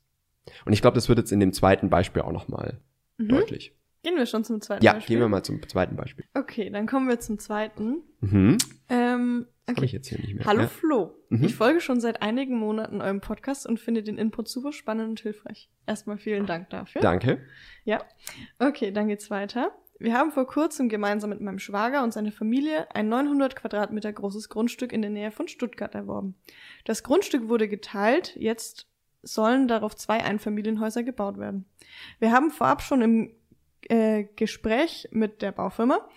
Und 0.65 0.73
ich 0.73 0.81
glaube, 0.81 0.95
das 0.95 1.09
wird 1.09 1.17
jetzt 1.17 1.31
in 1.31 1.39
dem 1.39 1.51
zweiten 1.51 1.89
Beispiel 1.89 2.21
auch 2.21 2.31
nochmal 2.31 2.79
deutlich. 3.17 3.73
Gehen 4.03 4.15
wir 4.15 4.25
schon 4.27 4.43
zum 4.43 4.61
zweiten 4.61 4.85
Ja, 4.85 4.93
Beispiel? 4.93 5.15
gehen 5.15 5.21
wir 5.21 5.29
mal 5.29 5.43
zum 5.43 5.67
zweiten 5.67 5.95
Beispiel. 5.95 6.25
Okay, 6.35 6.69
dann 6.69 6.85
kommen 6.85 7.07
wir 7.09 7.19
zum 7.19 7.39
zweiten. 7.39 8.03
Mhm. 8.21 8.57
Ähm, 8.89 9.47
Habe 9.67 9.79
okay. 9.79 9.85
ich 9.85 9.91
jetzt 9.91 10.07
hier 10.07 10.19
nicht 10.19 10.33
mehr. 10.33 10.45
Hallo 10.45 10.61
Ja. 10.61 10.67
Flo. 10.67 11.13
Mhm. 11.27 11.43
Ich 11.43 11.55
folge 11.55 11.81
schon 11.81 11.99
seit 11.99 12.21
einigen 12.21 12.57
Monaten 12.57 13.01
eurem 13.01 13.19
Podcast 13.19 13.67
und 13.67 13.81
finde 13.81 14.01
den 14.01 14.17
Input 14.17 14.47
super 14.47 14.71
spannend 14.71 15.09
und 15.09 15.19
hilfreich. 15.19 15.69
Erstmal 15.85 16.17
vielen 16.17 16.45
Dank 16.45 16.69
dafür. 16.69 17.01
Danke. 17.01 17.41
Ja. 17.83 18.01
Okay, 18.59 18.91
dann 18.91 19.09
geht's 19.09 19.29
weiter. 19.29 19.73
Wir 19.99 20.13
haben 20.13 20.31
vor 20.31 20.47
kurzem 20.47 20.87
gemeinsam 20.87 21.31
mit 21.31 21.41
meinem 21.41 21.59
Schwager 21.59 22.03
und 22.03 22.13
seiner 22.13 22.31
Familie 22.31 22.87
ein 22.95 23.09
900 23.09 23.57
Quadratmeter 23.57 24.13
großes 24.13 24.47
Grundstück 24.47 24.93
in 24.93 25.01
der 25.01 25.11
Nähe 25.11 25.31
von 25.31 25.49
Stuttgart 25.49 25.95
erworben. 25.95 26.35
Das 26.85 27.03
Grundstück 27.03 27.49
wurde 27.49 27.67
geteilt, 27.67 28.35
jetzt 28.37 28.87
sollen 29.21 29.67
darauf 29.67 29.95
zwei 29.95 30.23
Einfamilienhäuser 30.23 31.03
gebaut 31.03 31.39
werden. 31.39 31.65
Wir 32.19 32.31
haben 32.31 32.51
vorab 32.51 32.81
schon 32.83 33.01
im 33.01 33.33
äh, 33.89 34.25
Gespräch 34.35 35.09
mit 35.11 35.41
der 35.41 35.51
Baufirma, 35.51 36.07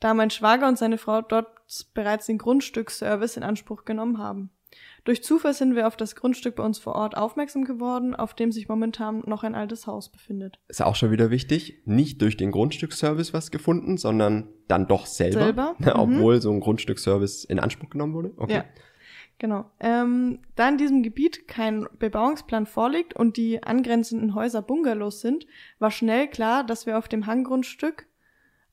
da 0.00 0.12
mein 0.12 0.30
Schwager 0.30 0.68
und 0.68 0.76
seine 0.76 0.98
Frau 0.98 1.22
dort 1.22 1.57
bereits 1.94 2.26
den 2.26 2.38
Grundstücksservice 2.38 3.36
in 3.36 3.42
Anspruch 3.42 3.84
genommen 3.84 4.18
haben. 4.18 4.50
Durch 5.04 5.22
Zufall 5.22 5.54
sind 5.54 5.74
wir 5.74 5.86
auf 5.86 5.96
das 5.96 6.16
Grundstück 6.16 6.56
bei 6.56 6.62
uns 6.62 6.78
vor 6.78 6.94
Ort 6.94 7.16
aufmerksam 7.16 7.64
geworden, 7.64 8.14
auf 8.14 8.34
dem 8.34 8.52
sich 8.52 8.68
momentan 8.68 9.22
noch 9.26 9.42
ein 9.42 9.54
altes 9.54 9.86
Haus 9.86 10.10
befindet. 10.10 10.58
Ist 10.68 10.82
auch 10.82 10.96
schon 10.96 11.10
wieder 11.10 11.30
wichtig. 11.30 11.80
Nicht 11.86 12.20
durch 12.20 12.36
den 12.36 12.50
Grundstücksservice 12.50 13.32
was 13.32 13.50
gefunden, 13.50 13.96
sondern 13.96 14.48
dann 14.66 14.86
doch 14.86 15.06
selber. 15.06 15.44
Selber, 15.44 15.76
Ne, 15.78 15.94
mhm. 15.94 16.00
Obwohl 16.00 16.42
so 16.42 16.50
ein 16.52 16.60
Grundstücksservice 16.60 17.44
in 17.44 17.58
Anspruch 17.58 17.90
genommen 17.90 18.12
wurde. 18.12 18.32
Okay. 18.36 18.54
Ja. 18.56 18.64
Genau. 19.38 19.70
Ähm, 19.78 20.40
da 20.56 20.68
in 20.68 20.78
diesem 20.78 21.02
Gebiet 21.02 21.46
kein 21.46 21.86
Bebauungsplan 21.98 22.66
vorliegt 22.66 23.14
und 23.14 23.36
die 23.36 23.62
angrenzenden 23.62 24.34
Häuser 24.34 24.62
Bungalows 24.62 25.20
sind, 25.20 25.46
war 25.78 25.92
schnell 25.92 26.28
klar, 26.28 26.64
dass 26.64 26.86
wir 26.86 26.98
auf 26.98 27.08
dem 27.08 27.26
Hanggrundstück 27.26 28.06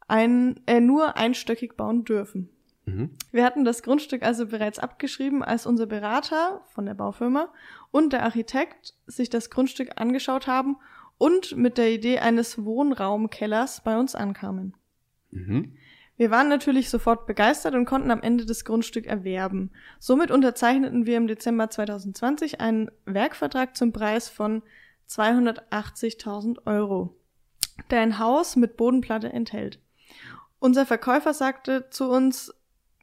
ein, 0.08 0.60
äh, 0.66 0.82
nur 0.82 1.18
einstöckig 1.18 1.78
bauen 1.78 2.04
dürfen. 2.04 2.50
Mhm. 2.86 3.12
Wir 3.32 3.44
hatten 3.44 3.66
das 3.66 3.84
Grundstück 3.84 4.24
also 4.24 4.46
bereits 4.48 4.80
abgeschrieben, 4.80 5.44
als 5.44 5.66
unser 5.66 5.86
Berater 5.86 6.64
von 6.68 6.86
der 6.86 6.94
Baufirma 6.94 7.50
und 7.92 8.14
der 8.14 8.24
Architekt 8.24 8.94
sich 9.08 9.30
das 9.30 9.50
Grundstück 9.50 10.00
angeschaut 10.00 10.48
haben 10.48 10.78
und 11.18 11.56
mit 11.56 11.78
der 11.78 11.92
Idee 11.92 12.20
eines 12.20 12.64
Wohnraumkellers 12.64 13.82
bei 13.84 13.98
uns 13.98 14.16
ankamen. 14.16 14.76
Mhm. 15.32 15.76
Wir 16.18 16.32
waren 16.32 16.48
natürlich 16.48 16.90
sofort 16.90 17.26
begeistert 17.28 17.76
und 17.76 17.86
konnten 17.86 18.12
am 18.12 18.22
Ende 18.22 18.46
das 18.46 18.64
Grundstück 18.64 19.06
erwerben. 19.06 19.72
Somit 20.00 20.32
unterzeichneten 20.32 21.06
wir 21.06 21.18
im 21.18 21.28
Dezember 21.28 21.70
2020 21.70 22.62
einen 22.62 22.90
Werkvertrag 23.06 23.76
zum 23.76 23.92
Preis 23.92 24.30
von 24.30 24.64
280.000 25.10 26.66
Euro, 26.66 27.18
der 27.92 28.00
ein 28.00 28.18
Haus 28.18 28.56
mit 28.56 28.78
Bodenplatte 28.78 29.32
enthält. 29.32 29.80
Unser 30.60 30.86
Verkäufer 30.86 31.34
sagte 31.34 31.90
zu 31.90 32.10
uns, 32.10 32.54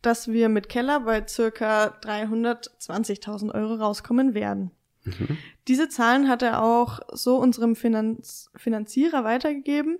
dass 0.03 0.29
wir 0.29 0.49
mit 0.49 0.69
Keller 0.69 1.01
bei 1.01 1.27
circa 1.27 1.95
320.000 2.03 3.55
Euro 3.55 3.75
rauskommen 3.75 4.35
werden. 4.35 4.73
Mhm. 5.05 5.39
Diese 5.69 5.89
Zahlen 5.89 6.29
hat 6.29 6.43
er 6.43 6.63
auch 6.63 7.01
so 7.13 7.37
unserem 7.37 7.77
Finanz 7.77 8.51
Finanzierer 8.55 9.25
weitergegeben. 9.25 9.99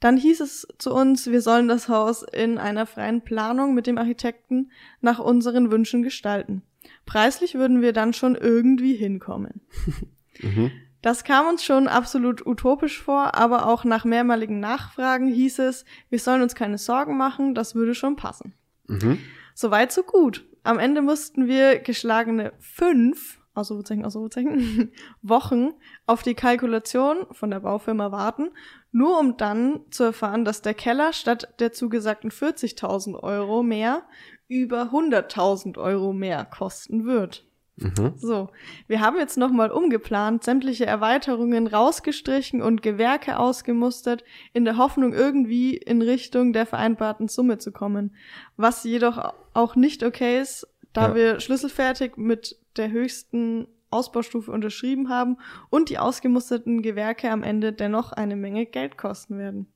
Dann 0.00 0.16
hieß 0.16 0.40
es 0.40 0.66
zu 0.78 0.92
uns, 0.92 1.30
wir 1.30 1.40
sollen 1.40 1.68
das 1.68 1.88
Haus 1.88 2.22
in 2.22 2.58
einer 2.58 2.86
freien 2.86 3.22
Planung 3.22 3.74
mit 3.74 3.86
dem 3.86 3.96
Architekten 3.96 4.70
nach 5.00 5.18
unseren 5.18 5.70
Wünschen 5.70 6.02
gestalten. 6.02 6.62
Preislich 7.06 7.54
würden 7.54 7.80
wir 7.80 7.92
dann 7.92 8.12
schon 8.12 8.34
irgendwie 8.34 8.94
hinkommen. 8.94 9.60
Mhm. 10.40 10.72
Das 11.00 11.22
kam 11.22 11.46
uns 11.46 11.62
schon 11.62 11.86
absolut 11.86 12.44
utopisch 12.44 13.00
vor, 13.00 13.36
aber 13.36 13.68
auch 13.68 13.84
nach 13.84 14.04
mehrmaligen 14.04 14.58
Nachfragen 14.58 15.28
hieß 15.28 15.60
es, 15.60 15.84
wir 16.10 16.18
sollen 16.18 16.42
uns 16.42 16.56
keine 16.56 16.76
Sorgen 16.76 17.16
machen, 17.16 17.54
das 17.54 17.76
würde 17.76 17.94
schon 17.94 18.16
passen. 18.16 18.52
Mhm. 18.86 19.18
Soweit 19.54 19.92
so 19.92 20.02
gut. 20.02 20.44
Am 20.62 20.78
Ende 20.78 21.02
mussten 21.02 21.46
wir 21.46 21.78
geschlagene 21.78 22.52
fünf, 22.58 23.38
Ausrufezeichen, 23.54 24.04
Ausrufezeichen, 24.04 24.92
Wochen 25.22 25.70
auf 26.06 26.22
die 26.22 26.34
Kalkulation 26.34 27.26
von 27.30 27.50
der 27.50 27.60
Baufirma 27.60 28.10
warten, 28.10 28.50
nur 28.90 29.18
um 29.18 29.36
dann 29.36 29.80
zu 29.90 30.04
erfahren, 30.04 30.44
dass 30.44 30.62
der 30.62 30.74
Keller 30.74 31.12
statt 31.12 31.54
der 31.60 31.72
zugesagten 31.72 32.30
40.000 32.30 33.22
Euro 33.22 33.62
mehr 33.62 34.02
über 34.48 34.90
100.000 34.92 35.78
Euro 35.78 36.12
mehr 36.12 36.44
kosten 36.44 37.04
wird. 37.04 37.46
Mhm. 37.76 38.12
So, 38.16 38.50
wir 38.86 39.00
haben 39.00 39.16
jetzt 39.18 39.36
nochmal 39.36 39.70
umgeplant, 39.72 40.44
sämtliche 40.44 40.86
Erweiterungen 40.86 41.66
rausgestrichen 41.66 42.62
und 42.62 42.82
Gewerke 42.82 43.38
ausgemustert, 43.38 44.22
in 44.52 44.64
der 44.64 44.76
Hoffnung, 44.76 45.12
irgendwie 45.12 45.76
in 45.76 46.00
Richtung 46.00 46.52
der 46.52 46.66
vereinbarten 46.66 47.26
Summe 47.26 47.58
zu 47.58 47.72
kommen. 47.72 48.14
Was 48.56 48.84
jedoch 48.84 49.34
auch 49.54 49.74
nicht 49.74 50.04
okay 50.04 50.40
ist, 50.40 50.68
da 50.92 51.08
Ja. 51.08 51.14
wir 51.16 51.40
schlüsselfertig 51.40 52.16
mit 52.16 52.56
der 52.76 52.90
höchsten 52.92 53.66
Ausbaustufe 53.90 54.50
unterschrieben 54.52 55.08
haben 55.08 55.38
und 55.70 55.88
die 55.88 55.98
ausgemusterten 55.98 56.82
Gewerke 56.82 57.30
am 57.30 57.42
Ende 57.42 57.72
dennoch 57.72 58.12
eine 58.12 58.36
Menge 58.36 58.66
Geld 58.66 58.96
kosten 58.98 59.38
werden. 59.38 59.72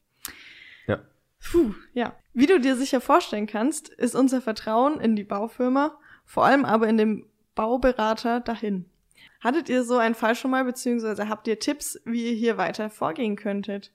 Ja. 0.87 1.01
Puh, 1.51 1.75
ja. 1.95 2.15
Wie 2.33 2.47
du 2.47 2.61
dir 2.61 2.77
sicher 2.77 3.01
vorstellen 3.01 3.47
kannst, 3.47 3.89
ist 3.89 4.15
unser 4.15 4.41
Vertrauen 4.41 5.01
in 5.01 5.17
die 5.17 5.25
Baufirma, 5.25 5.99
vor 6.25 6.45
allem 6.47 6.65
aber 6.65 6.89
in 6.89 6.97
den 6.97 7.25
Bauberater 7.59 8.39
dahin. 8.39 8.85
Hattet 9.41 9.69
ihr 9.69 9.83
so 9.83 9.97
einen 9.97 10.15
Fall 10.15 10.37
schon 10.37 10.53
mal, 10.53 10.65
beziehungsweise 10.65 11.29
habt 11.29 11.49
ihr 11.49 11.59
Tipps, 11.59 12.01
wie 12.05 12.29
ihr 12.31 12.35
hier 12.37 12.57
weiter 12.57 12.89
vorgehen 12.89 13.35
könntet? 13.35 13.93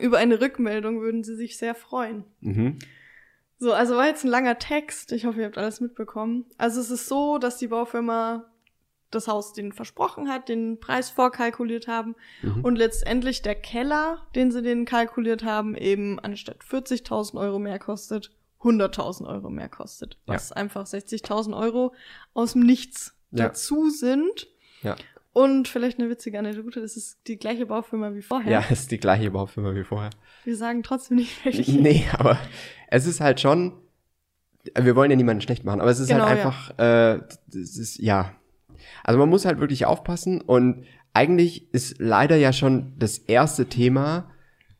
Über 0.00 0.18
eine 0.18 0.40
Rückmeldung 0.40 1.00
würden 1.00 1.24
sie 1.24 1.34
sich 1.34 1.58
sehr 1.58 1.74
freuen. 1.74 2.24
Mhm. 2.40 2.78
So, 3.58 3.72
also 3.72 3.96
war 3.96 4.06
jetzt 4.06 4.24
ein 4.24 4.28
langer 4.30 4.58
Text. 4.58 5.10
Ich 5.10 5.26
hoffe, 5.26 5.40
ihr 5.40 5.46
habt 5.46 5.58
alles 5.58 5.80
mitbekommen. 5.80 6.46
Also 6.58 6.80
es 6.80 6.90
ist 6.90 7.08
so, 7.08 7.38
dass 7.38 7.58
die 7.58 7.66
Baufirma 7.68 8.44
das 9.10 9.26
Haus 9.26 9.52
denen 9.52 9.72
versprochen 9.72 10.28
hat, 10.30 10.48
den 10.48 10.78
Preis 10.78 11.10
vorkalkuliert 11.10 11.88
haben 11.88 12.14
Mhm. 12.42 12.64
und 12.64 12.76
letztendlich 12.76 13.42
der 13.42 13.56
Keller, 13.56 14.26
den 14.36 14.52
sie 14.52 14.62
denen 14.62 14.84
kalkuliert 14.84 15.42
haben, 15.42 15.74
eben 15.76 16.20
anstatt 16.20 16.62
40.000 16.62 17.36
Euro 17.40 17.58
mehr 17.58 17.80
kostet, 17.80 18.30
100.000 18.62 19.26
Euro 19.26 19.50
mehr 19.50 19.68
kostet. 19.68 20.18
Ja. 20.26 20.34
Was 20.34 20.52
einfach 20.52 20.86
60.000 20.86 21.56
Euro 21.56 21.94
aus 22.34 22.52
dem 22.52 22.62
Nichts 22.62 23.16
Ja. 23.30 23.46
dazu 23.48 23.90
sind. 23.90 24.48
Ja. 24.82 24.96
Und 25.32 25.66
vielleicht 25.66 25.98
eine 25.98 26.10
witzige 26.10 26.38
Anekdote, 26.38 26.80
das 26.82 26.96
ist 26.96 27.18
die 27.26 27.38
gleiche 27.38 27.64
Baufirma 27.66 28.14
wie 28.14 28.22
vorher. 28.22 28.52
Ja, 28.52 28.60
ist 28.70 28.90
die 28.90 28.98
gleiche 28.98 29.30
Baufirma 29.30 29.74
wie 29.74 29.84
vorher. 29.84 30.10
Wir 30.44 30.56
sagen 30.56 30.82
trotzdem 30.82 31.16
nicht 31.16 31.44
welche. 31.44 31.70
Nee, 31.80 32.04
aber 32.18 32.38
es 32.88 33.06
ist 33.06 33.20
halt 33.20 33.40
schon, 33.40 33.72
wir 34.78 34.94
wollen 34.94 35.10
ja 35.10 35.16
niemanden 35.16 35.40
schlecht 35.40 35.64
machen, 35.64 35.80
aber 35.80 35.90
es 35.90 35.98
ist 36.00 36.08
Genau, 36.08 36.26
halt 36.26 36.38
ja. 36.38 36.44
einfach, 36.44 36.78
äh, 36.78 37.20
es 37.58 37.78
ist, 37.78 37.98
ja. 37.98 38.32
Also 39.04 39.18
man 39.18 39.28
muss 39.28 39.44
halt 39.44 39.58
wirklich 39.60 39.86
aufpassen 39.86 40.40
und 40.40 40.84
eigentlich 41.14 41.72
ist 41.72 41.96
leider 41.98 42.36
ja 42.36 42.52
schon 42.52 42.92
das 42.98 43.18
erste 43.18 43.66
Thema, 43.66 44.30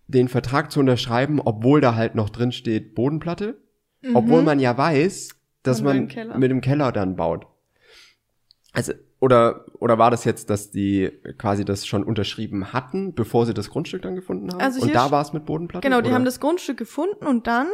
den 0.09 0.29
Vertrag 0.29 0.71
zu 0.71 0.81
unterschreiben, 0.81 1.41
obwohl 1.41 1.81
da 1.81 1.95
halt 1.95 2.15
noch 2.15 2.29
drin 2.31 2.53
steht 2.53 2.95
Bodenplatte, 2.95 3.57
obwohl 4.15 4.43
man 4.43 4.59
ja 4.59 4.77
weiß, 4.77 5.31
dass 5.63 5.81
Mhm. 5.81 5.85
Man 5.87 6.09
Keller. 6.09 6.39
mit 6.39 6.51
dem 6.51 6.61
Keller 6.61 6.93
dann 6.93 7.17
baut. 7.17 7.47
Also, 8.73 8.93
oder, 9.21 9.67
oder 9.79 9.99
war 9.99 10.11
das 10.11 10.25
jetzt, 10.25 10.51
dass 10.51 10.71
die 10.71 11.11
quasi 11.39 11.65
das 11.65 11.87
schon 11.87 12.03
unterschrieben 12.03 12.73
hatten, 12.73 13.15
bevor 13.15 13.47
sie 13.47 13.55
das 13.55 13.71
Grundstück 13.71 14.03
dann 14.03 14.17
gefunden 14.17 14.53
haben? 14.53 14.61
Also 14.61 14.83
und 14.83 14.95
da 14.95 15.11
war 15.11 15.23
es 15.23 15.33
mit 15.33 15.45
Bodenplatte? 15.45 15.87
Genau, 15.87 16.01
die 16.01 16.07
oder? 16.07 16.15
haben 16.17 16.25
das 16.25 16.41
Grundstück 16.41 16.77
gefunden 16.79 17.27
und 17.27 17.47
dann, 17.47 17.69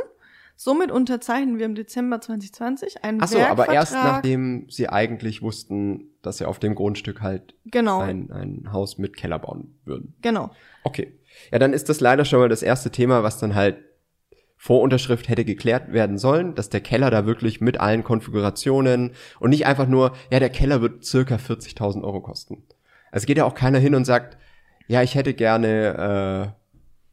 somit 0.56 0.90
unterzeichnen 0.90 1.58
wir 1.58 1.64
im 1.66 1.74
Dezember 1.74 2.20
2020 2.20 3.04
einen 3.04 3.22
Ach 3.22 3.28
so, 3.28 3.38
aber 3.38 3.68
erst 3.70 3.92
nachdem 3.94 4.66
sie 4.68 4.88
eigentlich 4.88 5.40
wussten, 5.40 6.10
dass 6.20 6.38
sie 6.38 6.44
auf 6.46 6.58
dem 6.58 6.74
Grundstück 6.74 7.22
halt 7.22 7.54
Genau, 7.64 8.00
ein, 8.00 8.30
ein 8.32 8.72
Haus 8.72 8.98
mit 8.98 9.16
Keller 9.16 9.38
bauen 9.38 9.78
würden. 9.84 10.14
genau. 10.20 10.50
Okay. 10.84 11.14
Ja, 11.52 11.58
dann 11.60 11.72
ist 11.72 11.88
das 11.88 12.00
leider 12.00 12.24
schon 12.24 12.40
mal 12.40 12.48
das 12.48 12.62
erste 12.62 12.90
Thema, 12.90 13.22
was 13.22 13.38
dann 13.38 13.54
halt 13.54 13.76
vor 14.60 14.82
Unterschrift 14.82 15.28
hätte 15.28 15.44
geklärt 15.44 15.92
werden 15.92 16.18
sollen, 16.18 16.56
dass 16.56 16.68
der 16.68 16.80
Keller 16.80 17.10
da 17.10 17.24
wirklich 17.24 17.60
mit 17.60 17.78
allen 17.78 18.02
Konfigurationen 18.02 19.12
und 19.38 19.50
nicht 19.50 19.66
einfach 19.66 19.86
nur, 19.86 20.14
ja, 20.30 20.40
der 20.40 20.50
Keller 20.50 20.82
wird 20.82 21.04
circa 21.04 21.36
40.000 21.36 22.02
Euro 22.02 22.20
kosten. 22.20 22.64
Es 23.12 23.24
geht 23.24 23.38
ja 23.38 23.44
auch 23.44 23.54
keiner 23.54 23.78
hin 23.78 23.94
und 23.94 24.04
sagt, 24.04 24.36
ja, 24.88 25.00
ich 25.02 25.14
hätte 25.14 25.32
gerne, 25.32 26.54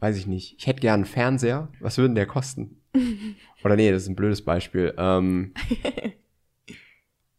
äh, 0.02 0.04
weiß 0.04 0.18
ich 0.18 0.26
nicht, 0.26 0.56
ich 0.58 0.66
hätte 0.66 0.82
gerne 0.82 1.04
einen 1.04 1.06
Fernseher. 1.06 1.70
Was 1.80 1.98
würde 1.98 2.10
denn 2.10 2.16
der 2.16 2.26
kosten? 2.26 2.82
Oder 3.64 3.76
nee, 3.76 3.92
das 3.92 4.04
ist 4.04 4.10
ein 4.10 4.16
blödes 4.16 4.44
Beispiel. 4.44 4.94
Ähm, 4.98 5.54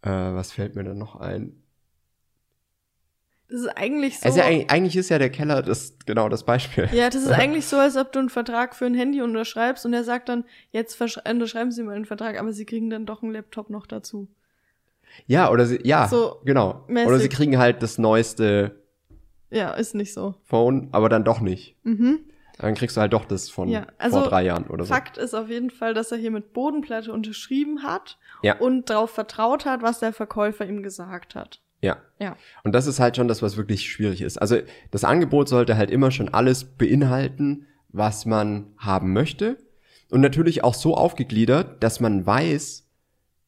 äh, 0.03 0.09
was 0.09 0.53
fällt 0.53 0.77
mir 0.77 0.85
dann 0.85 0.99
noch 0.99 1.17
ein? 1.17 1.63
Das 3.49 3.61
ist 3.61 3.69
eigentlich 3.77 4.19
so. 4.19 4.27
Also 4.27 4.41
eigentlich, 4.41 4.71
eigentlich 4.71 4.97
ist 4.97 5.09
ja 5.09 5.19
der 5.19 5.31
Keller 5.31 5.63
das 5.63 5.95
genau 6.05 6.29
das 6.29 6.43
Beispiel. 6.45 6.89
ja, 6.93 7.09
das 7.11 7.23
ist 7.23 7.31
eigentlich 7.33 7.67
so, 7.67 7.77
als 7.77 7.97
ob 7.97 8.11
du 8.13 8.19
einen 8.19 8.29
Vertrag 8.29 8.75
für 8.75 8.87
ein 8.87 8.95
Handy 8.95 9.23
unterschreibst 9.23 9.87
und 9.87 9.93
er 9.95 10.03
sagt 10.05 10.29
dann, 10.29 10.45
jetzt 10.73 11.01
unterschreiben 11.01 11.71
Sie 11.71 11.83
mal 11.85 11.95
einen 11.95 12.07
Vertrag, 12.07 12.39
aber 12.39 12.53
Sie 12.53 12.65
kriegen 12.65 12.91
dann 12.91 13.07
doch 13.07 13.23
einen 13.23 13.33
Laptop 13.33 13.71
noch 13.71 13.87
dazu. 13.87 14.29
Ja, 15.27 15.51
oder 15.51 15.65
sie, 15.67 15.81
ja, 15.85 16.09
So 16.09 16.41
genau. 16.45 16.85
mäßig. 16.89 17.09
Oder 17.09 17.19
sie 17.21 17.29
kriegen 17.29 17.57
halt 17.59 17.83
das 17.83 17.97
neueste 17.99 18.81
Ja, 19.51 19.73
ist 19.73 19.95
nicht 19.95 20.13
so. 20.13 20.35
Phone, 20.45 20.89
aber 20.93 21.09
dann 21.09 21.25
doch 21.25 21.41
nicht. 21.41 21.77
Mhm. 21.85 22.19
Dann 22.59 22.75
kriegst 22.75 22.97
du 22.97 23.01
halt 23.03 23.13
doch 23.13 23.25
das 23.27 23.49
von 23.51 23.69
Ja, 23.69 23.87
also 23.99 24.21
vor 24.21 24.29
drei 24.29 24.43
Jahren 24.45 24.67
oder 24.67 24.85
so. 24.85 24.93
Fakt 24.93 25.19
ist 25.19 25.35
auf 25.35 25.49
jeden 25.51 25.71
Fall, 25.71 25.95
dass 25.95 26.11
er 26.11 26.19
hier 26.19 26.31
mit 26.31 26.53
Bodenplatte 26.53 27.13
unterschrieben 27.13 27.83
hat 27.83 28.19
Ja. 28.43 28.59
und 28.59 28.89
darauf 28.91 29.11
vertraut 29.11 29.67
hat, 29.67 29.83
was 29.83 30.01
der 30.01 30.13
Verkäufer 30.13 30.67
ihm 30.67 30.83
gesagt 30.83 31.35
hat. 31.35 31.61
Ja. 31.81 31.99
Ja. 32.19 32.37
Und 32.65 32.75
das 32.75 32.87
ist 32.87 33.01
halt 33.01 33.17
schon 33.17 33.29
das, 33.29 33.43
was 33.43 33.57
wirklich 33.57 33.91
schwierig 33.91 34.23
ist. 34.23 34.39
Also 34.39 34.59
das 34.91 35.05
Angebot 35.05 35.49
sollte 35.49 35.77
halt 35.77 35.91
immer 35.91 36.11
schon 36.11 36.29
alles 36.29 36.65
beinhalten, 36.65 37.67
was 37.89 38.27
man 38.27 38.67
haben 38.79 39.13
möchte. 39.13 39.59
Und 40.11 40.21
natürlich 40.21 40.65
auch 40.65 40.75
so 40.75 40.97
aufgegliedert, 40.97 41.83
dass 41.83 42.01
man 42.01 42.25
weiß, 42.25 42.87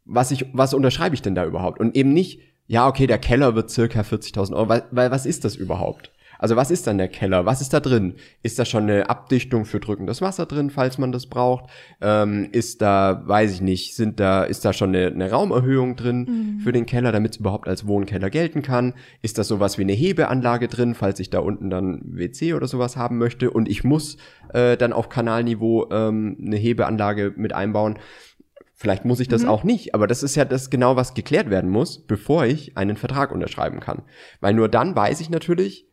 was 0.05 0.31
ich, 0.31 0.47
was 0.53 0.75
unterschreibe 0.75 1.15
ich 1.15 1.23
denn 1.23 1.35
da 1.35 1.45
überhaupt? 1.45 1.79
Und 1.79 1.95
eben 1.95 2.13
nicht, 2.13 2.41
ja, 2.67 2.89
okay, 2.89 3.07
der 3.07 3.19
Keller 3.19 3.55
wird 3.55 3.71
circa 3.71 4.01
40.000 4.01 4.55
Euro, 4.55 4.69
weil, 4.69 4.85
weil 4.91 5.11
was 5.11 5.27
ist 5.27 5.45
das 5.45 5.57
überhaupt? 5.57 6.13
Also 6.39 6.57
was 6.57 6.71
ist 6.71 6.87
dann 6.87 6.99
der 6.99 7.09
Keller? 7.09 7.47
Was 7.47 7.61
ist 7.61 7.73
da 7.73 7.81
drin? 7.81 8.15
Ist 8.43 8.59
da 8.59 8.65
schon 8.65 8.85
eine 8.85 9.11
Abdichtung 9.11 9.65
für 9.65 9.81
drückendes 9.81 10.23
Wasser 10.23 10.47
drin, 10.47 10.71
falls 10.71 10.99
man 10.99 11.13
das 11.13 11.27
braucht? 11.27 11.69
Ähm, 12.01 12.49
ist 12.53 12.81
da, 12.81 13.23
weiß 13.27 13.53
ich 13.53 13.61
nicht, 13.61 13.97
sind 13.97 14.21
da, 14.21 14.45
ist 14.45 14.65
da 14.65 14.73
schon 14.73 14.95
eine, 14.95 15.09
eine 15.09 15.31
Raumerhöhung 15.31 15.97
drin 15.97 16.61
für 16.63 16.73
den 16.73 16.87
Keller, 16.87 17.13
damit 17.13 17.33
es 17.33 17.41
überhaupt 17.41 17.69
als 17.69 17.87
Wohnkeller 17.87 18.31
gelten 18.31 18.63
kann? 18.63 18.95
Ist 19.23 19.39
da 19.39 19.45
sowas 19.45 19.79
wie 19.79 19.83
eine 19.83 19.93
Hebeanlage 19.93 20.69
drin, 20.69 20.95
falls 20.95 21.21
ich 21.21 21.31
da 21.31 21.41
unten 21.41 21.71
dann 21.71 22.01
WC 22.05 22.55
oder 22.55 22.69
sowas 22.69 22.97
haben 22.97 23.19
möchte 23.19 23.51
und 23.51 23.69
ich 23.69 23.85
muss 23.85 24.17
äh, 24.53 24.77
dann 24.77 24.93
auf 24.93 25.09
Kanalniveau 25.09 25.89
ähm, 25.91 26.37
eine 26.45 26.57
Hebeanlage 26.57 27.35
mit 27.37 27.53
einbauen? 27.53 27.99
Vielleicht 28.81 29.05
muss 29.05 29.19
ich 29.19 29.27
das 29.27 29.45
auch 29.45 29.65
nicht, 29.65 29.97
aber 29.97 30.07
das 30.07 30.23
ist 30.23 30.37
ja 30.37 30.45
das 30.45 30.71
genau, 30.71 30.95
was 30.95 31.15
geklärt 31.15 31.51
werden 31.51 31.69
muss, 31.69 31.99
bevor 31.99 32.47
ich 32.47 32.77
einen 32.77 32.97
Vertrag 32.97 33.33
unterschreiben 33.33 33.81
kann. 33.81 34.03
Weil 34.41 34.55
nur 34.55 34.69
dann 34.69 34.95
weiß 34.95 35.21
ich 35.21 35.31
natürlich, 35.31 35.89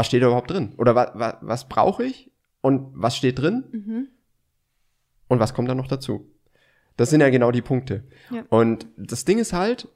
was 0.00 0.06
steht 0.06 0.22
da 0.22 0.28
überhaupt 0.28 0.50
drin? 0.50 0.72
Oder 0.78 0.94
wa, 0.94 1.12
wa, 1.14 1.36
was 1.42 1.68
brauche 1.68 2.02
ich 2.04 2.30
und 2.62 2.88
was 2.94 3.14
steht 3.18 3.38
drin 3.38 3.64
Mhm. 3.70 4.08
und 5.28 5.40
was 5.40 5.52
kommt 5.52 5.68
dann 5.68 5.76
noch 5.76 5.88
dazu? 5.88 6.26
Das 6.96 7.10
sind 7.10 7.20
ja 7.20 7.28
genau 7.28 7.50
die 7.50 7.60
Punkte. 7.60 8.04
Ja. 8.30 8.44
Und 8.48 8.86
das 8.96 9.26
Ding 9.26 9.38
ist 9.38 9.52
halt, 9.52 9.88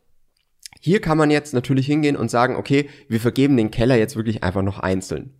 hier 0.79 1.01
kann 1.01 1.17
man 1.17 1.31
jetzt 1.31 1.55
natürlich 1.55 1.87
hingehen 1.87 2.17
und 2.17 2.31
sagen, 2.31 2.57
okay, 2.57 2.91
wir 3.09 3.19
vergeben 3.19 3.57
den 3.57 3.71
Keller 3.71 3.97
jetzt 3.97 4.15
wirklich 4.15 4.43
einfach 4.43 4.61
noch 4.61 4.79
einzeln. 4.79 5.33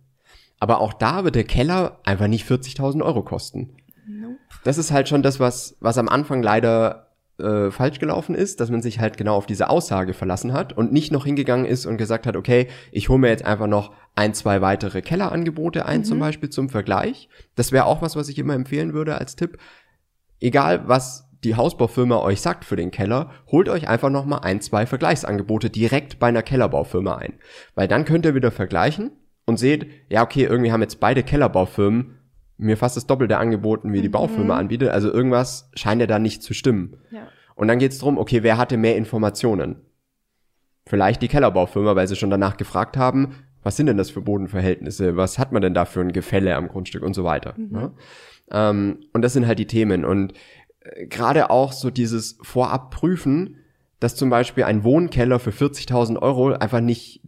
Aber 0.59 0.79
auch 0.81 0.93
da 0.93 1.23
wird 1.23 1.35
der 1.35 1.43
Keller 1.43 1.99
einfach 2.03 2.27
nicht 2.27 2.49
40.000 2.49 3.03
Euro 3.03 3.21
kosten. 3.21 3.77
Nope. 4.07 4.37
Das 4.63 4.79
ist 4.79 4.89
halt 4.91 5.07
schon 5.07 5.21
das, 5.21 5.39
was, 5.39 5.77
was 5.79 5.99
am 5.99 6.09
Anfang 6.09 6.41
leider 6.41 7.04
äh, 7.37 7.69
falsch 7.71 7.99
gelaufen 7.99 8.35
ist, 8.35 8.59
dass 8.59 8.69
man 8.69 8.81
sich 8.81 8.99
halt 8.99 9.17
genau 9.17 9.35
auf 9.35 9.45
diese 9.45 9.69
Aussage 9.69 10.13
verlassen 10.13 10.53
hat 10.53 10.73
und 10.73 10.93
nicht 10.93 11.11
noch 11.11 11.25
hingegangen 11.25 11.65
ist 11.65 11.85
und 11.85 11.97
gesagt 11.97 12.25
hat, 12.25 12.35
okay, 12.35 12.67
ich 12.91 13.09
hole 13.09 13.19
mir 13.19 13.29
jetzt 13.29 13.45
einfach 13.45 13.67
noch 13.67 13.93
ein, 14.15 14.33
zwei 14.33 14.61
weitere 14.61 15.01
Kellerangebote 15.01 15.85
ein, 15.85 16.03
zum 16.03 16.19
Beispiel 16.19 16.49
zum 16.49 16.69
Vergleich. 16.69 17.27
Das 17.55 17.71
wäre 17.71 17.85
auch 17.85 18.01
was, 18.01 18.15
was 18.15 18.29
ich 18.29 18.39
immer 18.39 18.53
empfehlen 18.53 18.93
würde 18.93 19.17
als 19.17 19.35
Tipp. 19.35 19.57
Egal, 20.39 20.87
was 20.87 21.29
die 21.43 21.55
Hausbaufirma 21.55 22.19
euch 22.19 22.41
sagt 22.41 22.65
für 22.65 22.75
den 22.75 22.91
Keller, 22.91 23.31
holt 23.47 23.69
euch 23.69 23.87
einfach 23.87 24.09
nochmal 24.09 24.39
ein, 24.43 24.61
zwei 24.61 24.85
Vergleichsangebote 24.85 25.69
direkt 25.69 26.19
bei 26.19 26.27
einer 26.27 26.41
Kellerbaufirma 26.41 27.15
ein. 27.15 27.33
Weil 27.75 27.87
dann 27.87 28.05
könnt 28.05 28.25
ihr 28.25 28.35
wieder 28.35 28.51
vergleichen 28.51 29.11
und 29.45 29.57
seht, 29.57 29.87
ja, 30.09 30.23
okay, 30.23 30.43
irgendwie 30.43 30.71
haben 30.71 30.81
jetzt 30.81 30.99
beide 30.99 31.23
Kellerbaufirmen 31.23 32.17
mir 32.57 32.77
fast 32.77 32.95
das 32.95 33.07
Doppelte 33.07 33.37
angeboten, 33.37 33.91
wie 33.93 34.01
die 34.01 34.09
Baufirma 34.09 34.57
anbietet. 34.57 34.89
Also 34.89 35.11
irgendwas 35.11 35.69
scheint 35.75 36.01
ja 36.01 36.07
da 36.07 36.19
nicht 36.19 36.41
zu 36.41 36.53
stimmen. 36.53 36.97
Ja. 37.11 37.27
Und 37.55 37.67
dann 37.67 37.79
geht's 37.79 37.99
drum, 37.99 38.17
okay, 38.17 38.43
wer 38.43 38.57
hatte 38.57 38.77
mehr 38.77 38.95
Informationen? 38.95 39.77
Vielleicht 40.85 41.21
die 41.21 41.27
Kellerbaufirma, 41.27 41.95
weil 41.95 42.07
sie 42.07 42.15
schon 42.15 42.29
danach 42.29 42.57
gefragt 42.57 42.97
haben, 42.97 43.35
was 43.63 43.77
sind 43.77 43.87
denn 43.87 43.97
das 43.97 44.11
für 44.11 44.21
Bodenverhältnisse, 44.21 45.17
was 45.17 45.39
hat 45.39 45.51
man 45.51 45.61
denn 45.61 45.73
da 45.73 45.85
für 45.85 46.01
ein 46.01 46.11
Gefälle 46.11 46.55
am 46.55 46.67
Grundstück 46.67 47.01
und 47.01 47.15
so 47.15 47.23
weiter. 47.23 47.55
Ne? 47.57 47.91
Ähm, 48.51 48.99
und 49.11 49.21
das 49.23 49.33
sind 49.33 49.47
halt 49.47 49.57
die 49.57 49.65
Themen. 49.65 50.05
Und 50.05 50.33
äh, 50.81 51.07
gerade 51.07 51.49
auch 51.49 51.71
so 51.71 51.89
dieses 51.89 52.37
Vorabprüfen, 52.43 53.57
dass 53.99 54.15
zum 54.15 54.29
Beispiel 54.29 54.65
ein 54.65 54.83
Wohnkeller 54.83 55.39
für 55.39 55.49
40.000 55.49 56.21
Euro 56.21 56.53
einfach 56.53 56.81
nicht, 56.81 57.21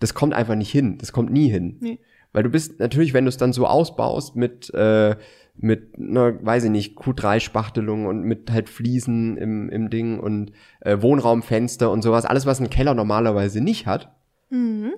das 0.00 0.14
kommt 0.14 0.34
einfach 0.34 0.56
nicht 0.56 0.72
hin, 0.72 0.98
das 0.98 1.12
kommt 1.12 1.30
nie 1.30 1.48
hin. 1.48 1.76
Nee. 1.80 1.98
Weil 2.32 2.42
du 2.42 2.48
bist 2.50 2.78
natürlich, 2.80 3.12
wenn 3.14 3.24
du 3.24 3.28
es 3.28 3.36
dann 3.36 3.52
so 3.52 3.66
ausbaust 3.66 4.36
mit, 4.36 4.72
äh, 4.74 5.16
mit 5.56 5.98
einer, 5.98 6.44
weiß 6.44 6.64
ich 6.64 6.70
nicht, 6.70 6.96
Q3-Spachtelung 6.98 8.06
und 8.06 8.22
mit 8.22 8.50
halt 8.50 8.68
Fliesen 8.68 9.36
im, 9.36 9.68
im 9.68 9.90
Ding 9.90 10.18
und 10.18 10.52
äh, 10.80 11.02
Wohnraumfenster 11.02 11.90
und 11.90 12.02
sowas, 12.02 12.24
alles, 12.24 12.46
was 12.46 12.60
ein 12.60 12.70
Keller 12.70 12.94
normalerweise 12.94 13.60
nicht 13.60 13.86
hat, 13.86 14.14
Mhm. 14.52 14.94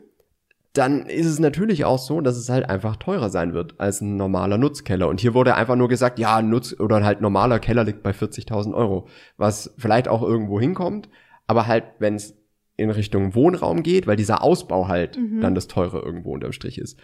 dann 0.73 1.05
ist 1.05 1.27
es 1.27 1.39
natürlich 1.39 1.85
auch 1.85 1.99
so, 1.99 2.23
dass 2.23 2.37
es 2.39 2.49
halt 2.49 2.71
einfach 2.71 2.97
teurer 2.97 3.29
sein 3.29 3.53
wird 3.53 3.79
als 3.79 4.01
ein 4.01 4.17
normaler 4.17 4.57
Nutzkeller. 4.57 5.09
Und 5.09 5.21
hier 5.21 5.35
wurde 5.35 5.55
einfach 5.55 5.77
nur 5.77 5.89
gesagt, 5.89 6.19
ja, 6.19 6.37
ein 6.37 6.49
Nutz- 6.49 6.79
oder 6.81 7.05
halt 7.05 7.21
normaler 7.21 7.59
Keller 7.59 7.85
liegt 7.85 8.03
bei 8.03 8.13
40.000 8.13 8.73
Euro, 8.75 9.09
was 9.37 9.75
vielleicht 9.77 10.09
auch 10.09 10.23
irgendwo 10.23 10.59
hinkommt, 10.59 11.11
aber 11.47 11.67
halt, 11.67 11.85
wenn 11.99 12.15
es 12.15 12.35
in 12.83 12.91
Richtung 12.91 13.35
Wohnraum 13.35 13.83
geht, 13.83 14.07
weil 14.07 14.17
dieser 14.17 14.43
Ausbau 14.43 14.89
halt 14.89 15.17
dann 15.41 15.55
das 15.55 15.69
Teure 15.69 16.01
irgendwo 16.01 16.35
unterm 16.35 16.53
Strich 16.53 16.79
ist. 16.79 16.99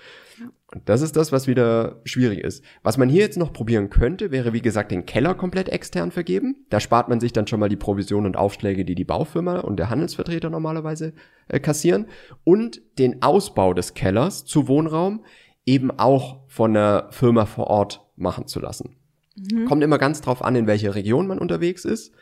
Und 0.73 0.88
das 0.88 1.00
ist 1.00 1.16
das, 1.16 1.32
was 1.32 1.47
wieder 1.47 2.00
schwierig 2.04 2.40
ist. 2.40 2.62
Was 2.82 2.99
man 2.99 3.08
hier 3.08 3.23
jetzt 3.23 3.38
noch 3.38 3.52
probieren 3.52 3.88
könnte, 3.88 4.30
wäre 4.30 4.52
wie 4.52 4.61
gesagt 4.61 4.90
den 4.90 5.06
Keller 5.06 5.35
komplett 5.35 5.68
extern 5.70 6.11
vergeben. 6.11 6.66
Da 6.68 6.80
spart 6.80 7.08
man 7.08 7.20
sich 7.20 7.32
dann 7.32 7.47
schon 7.47 7.61
mal 7.61 7.70
die 7.70 7.76
Provision 7.76 8.26
und 8.26 8.37
Aufschläge, 8.37 8.85
die 8.85 8.94
die 8.94 9.04
Baufirma 9.04 9.61
und 9.61 9.78
der 9.78 9.88
Handelsvertreter 9.88 10.50
normalerweise 10.50 11.14
äh, 11.49 11.58
kassieren. 11.58 12.06
Und 12.44 12.82
den 12.99 13.23
Ausbau 13.23 13.73
des 13.73 13.94
Kellers 13.94 14.44
zu 14.44 14.68
Wohnraum 14.68 15.25
eben 15.64 15.90
auch 15.90 16.40
von 16.49 16.75
der 16.75 17.08
Firma 17.11 17.47
vor 17.47 17.68
Ort 17.68 18.02
machen 18.16 18.47
zu 18.47 18.61
lassen. 18.61 18.97
Kommt 19.66 19.85
immer 19.85 19.99
ganz 19.99 20.20
drauf 20.20 20.42
an, 20.42 20.56
in 20.56 20.66
welcher 20.66 20.94
Region 20.94 21.26
man 21.26 21.38
unterwegs 21.38 21.85
ist. 21.85 22.12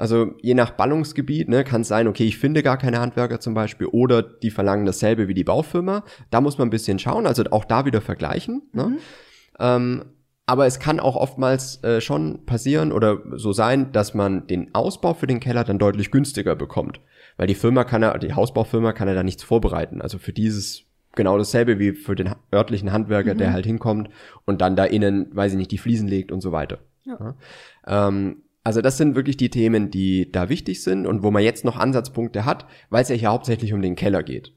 Also 0.00 0.34
je 0.40 0.54
nach 0.54 0.70
Ballungsgebiet 0.70 1.48
ne, 1.48 1.62
kann 1.62 1.82
es 1.82 1.88
sein, 1.88 2.08
okay, 2.08 2.24
ich 2.24 2.38
finde 2.38 2.62
gar 2.62 2.78
keine 2.78 3.00
Handwerker 3.00 3.38
zum 3.38 3.52
Beispiel 3.52 3.86
oder 3.86 4.22
die 4.22 4.50
verlangen 4.50 4.86
dasselbe 4.86 5.28
wie 5.28 5.34
die 5.34 5.44
Baufirma. 5.44 6.04
Da 6.30 6.40
muss 6.40 6.56
man 6.56 6.68
ein 6.68 6.70
bisschen 6.70 6.98
schauen, 6.98 7.26
also 7.26 7.44
auch 7.50 7.66
da 7.66 7.84
wieder 7.84 8.00
vergleichen. 8.00 8.62
Ne? 8.72 8.96
Ähm, 9.58 10.04
aber 10.46 10.66
es 10.66 10.80
kann 10.80 11.00
auch 11.00 11.16
oftmals 11.16 11.84
äh, 11.84 12.00
schon 12.00 12.46
passieren 12.46 12.92
oder 12.92 13.18
so 13.36 13.52
sein, 13.52 13.92
dass 13.92 14.14
man 14.14 14.46
den 14.46 14.74
Ausbau 14.74 15.12
für 15.12 15.26
den 15.26 15.38
Keller 15.38 15.64
dann 15.64 15.78
deutlich 15.78 16.10
günstiger 16.10 16.56
bekommt. 16.56 17.00
Weil 17.36 17.46
die 17.46 17.54
Firma 17.54 17.84
kann 17.84 18.02
ja, 18.02 18.16
die 18.16 18.34
Hausbaufirma 18.34 18.92
kann 18.92 19.06
ja 19.06 19.14
da 19.14 19.22
nichts 19.22 19.42
vorbereiten. 19.42 20.00
Also 20.00 20.18
für 20.18 20.32
dieses 20.32 20.84
genau 21.14 21.36
dasselbe 21.36 21.78
wie 21.78 21.92
für 21.92 22.14
den 22.14 22.34
örtlichen 22.54 22.90
Handwerker, 22.90 23.34
der 23.34 23.52
halt 23.52 23.66
hinkommt 23.66 24.08
und 24.46 24.60
dann 24.60 24.76
da 24.76 24.84
innen, 24.84 25.28
weiß 25.36 25.52
ich 25.52 25.58
nicht, 25.58 25.70
die 25.70 25.78
Fliesen 25.78 26.08
legt 26.08 26.32
und 26.32 26.40
so 26.40 26.52
weiter. 26.52 26.78
Ja. 27.04 27.34
Ähm, 27.86 28.42
also 28.62 28.82
das 28.82 28.98
sind 28.98 29.14
wirklich 29.14 29.36
die 29.36 29.50
Themen, 29.50 29.90
die 29.90 30.30
da 30.30 30.48
wichtig 30.48 30.82
sind 30.82 31.06
und 31.06 31.22
wo 31.22 31.30
man 31.30 31.42
jetzt 31.42 31.64
noch 31.64 31.76
Ansatzpunkte 31.76 32.44
hat, 32.44 32.66
weil 32.90 33.02
es 33.02 33.08
ja 33.08 33.16
hier 33.16 33.30
hauptsächlich 33.30 33.72
um 33.72 33.82
den 33.82 33.96
Keller 33.96 34.22
geht. 34.22 34.52